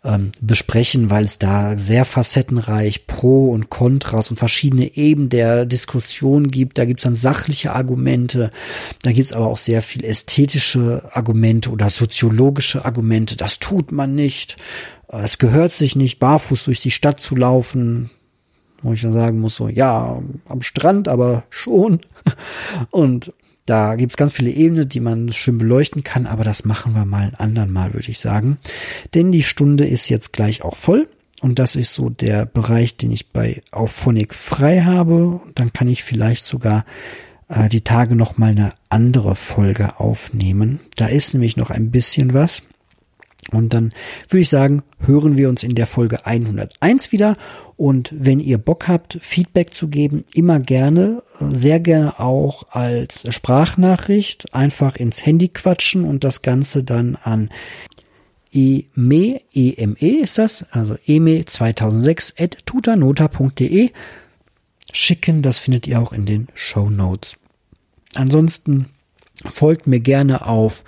[0.04, 6.48] ähm, besprechen, weil es da sehr facettenreich Pro und Kontras und verschiedene Ebenen der Diskussion
[6.48, 6.76] gibt.
[6.76, 8.50] Da gibt es dann sachliche Argumente,
[9.02, 13.36] da gibt es aber auch sehr viel ästhetische Argumente oder soziologische Argumente.
[13.36, 14.58] Das tut man nicht.
[15.08, 18.10] Es gehört sich nicht, barfuß durch die Stadt zu laufen
[18.82, 22.00] wo ich dann sagen muss, so, ja, am Strand, aber schon.
[22.90, 23.32] Und
[23.66, 27.24] da gibt's ganz viele Ebenen, die man schön beleuchten kann, aber das machen wir mal
[27.24, 28.56] ein andern Mal, würde ich sagen.
[29.14, 31.08] Denn die Stunde ist jetzt gleich auch voll.
[31.40, 35.26] Und das ist so der Bereich, den ich bei Auphonic frei habe.
[35.26, 36.84] Und dann kann ich vielleicht sogar
[37.48, 40.80] äh, die Tage noch mal eine andere Folge aufnehmen.
[40.96, 42.62] Da ist nämlich noch ein bisschen was.
[43.52, 43.92] Und dann
[44.28, 47.36] würde ich sagen, hören wir uns in der Folge 101 wieder.
[47.78, 54.52] Und wenn ihr Bock habt, Feedback zu geben, immer gerne, sehr gerne auch als Sprachnachricht,
[54.52, 57.50] einfach ins Handy quatschen und das Ganze dann an
[58.52, 63.92] eme, eme ist das, also eme 2006 at tutanota.de
[64.92, 65.42] schicken.
[65.42, 67.36] Das findet ihr auch in den Show Notes.
[68.16, 68.86] Ansonsten
[69.44, 70.82] folgt mir gerne auf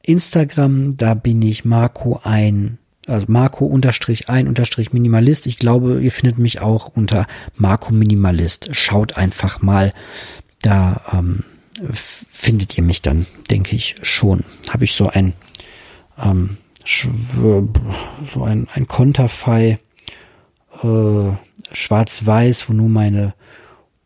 [0.00, 5.46] Instagram, da bin ich Marco ein, also Marco unterstrich ein unterstrich Minimalist.
[5.46, 7.26] Ich glaube, ihr findet mich auch unter
[7.56, 8.74] Marco Minimalist.
[8.74, 9.92] Schaut einfach mal,
[10.62, 11.44] da ähm,
[11.82, 14.44] findet ihr mich dann, denke ich schon.
[14.70, 15.34] Habe ich so ein
[16.18, 19.78] ähm, so ein, ein Konterfei
[20.82, 21.30] äh,
[21.72, 23.34] schwarz-weiß, wo nur meine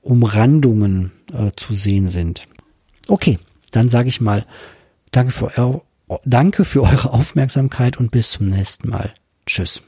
[0.00, 2.46] Umrandungen äh, zu sehen sind.
[3.08, 3.38] Okay,
[3.72, 4.44] dann sage ich mal,
[5.10, 5.82] danke für,
[6.24, 9.12] Danke für eure Aufmerksamkeit und bis zum nächsten Mal.
[9.46, 9.82] Tschüss.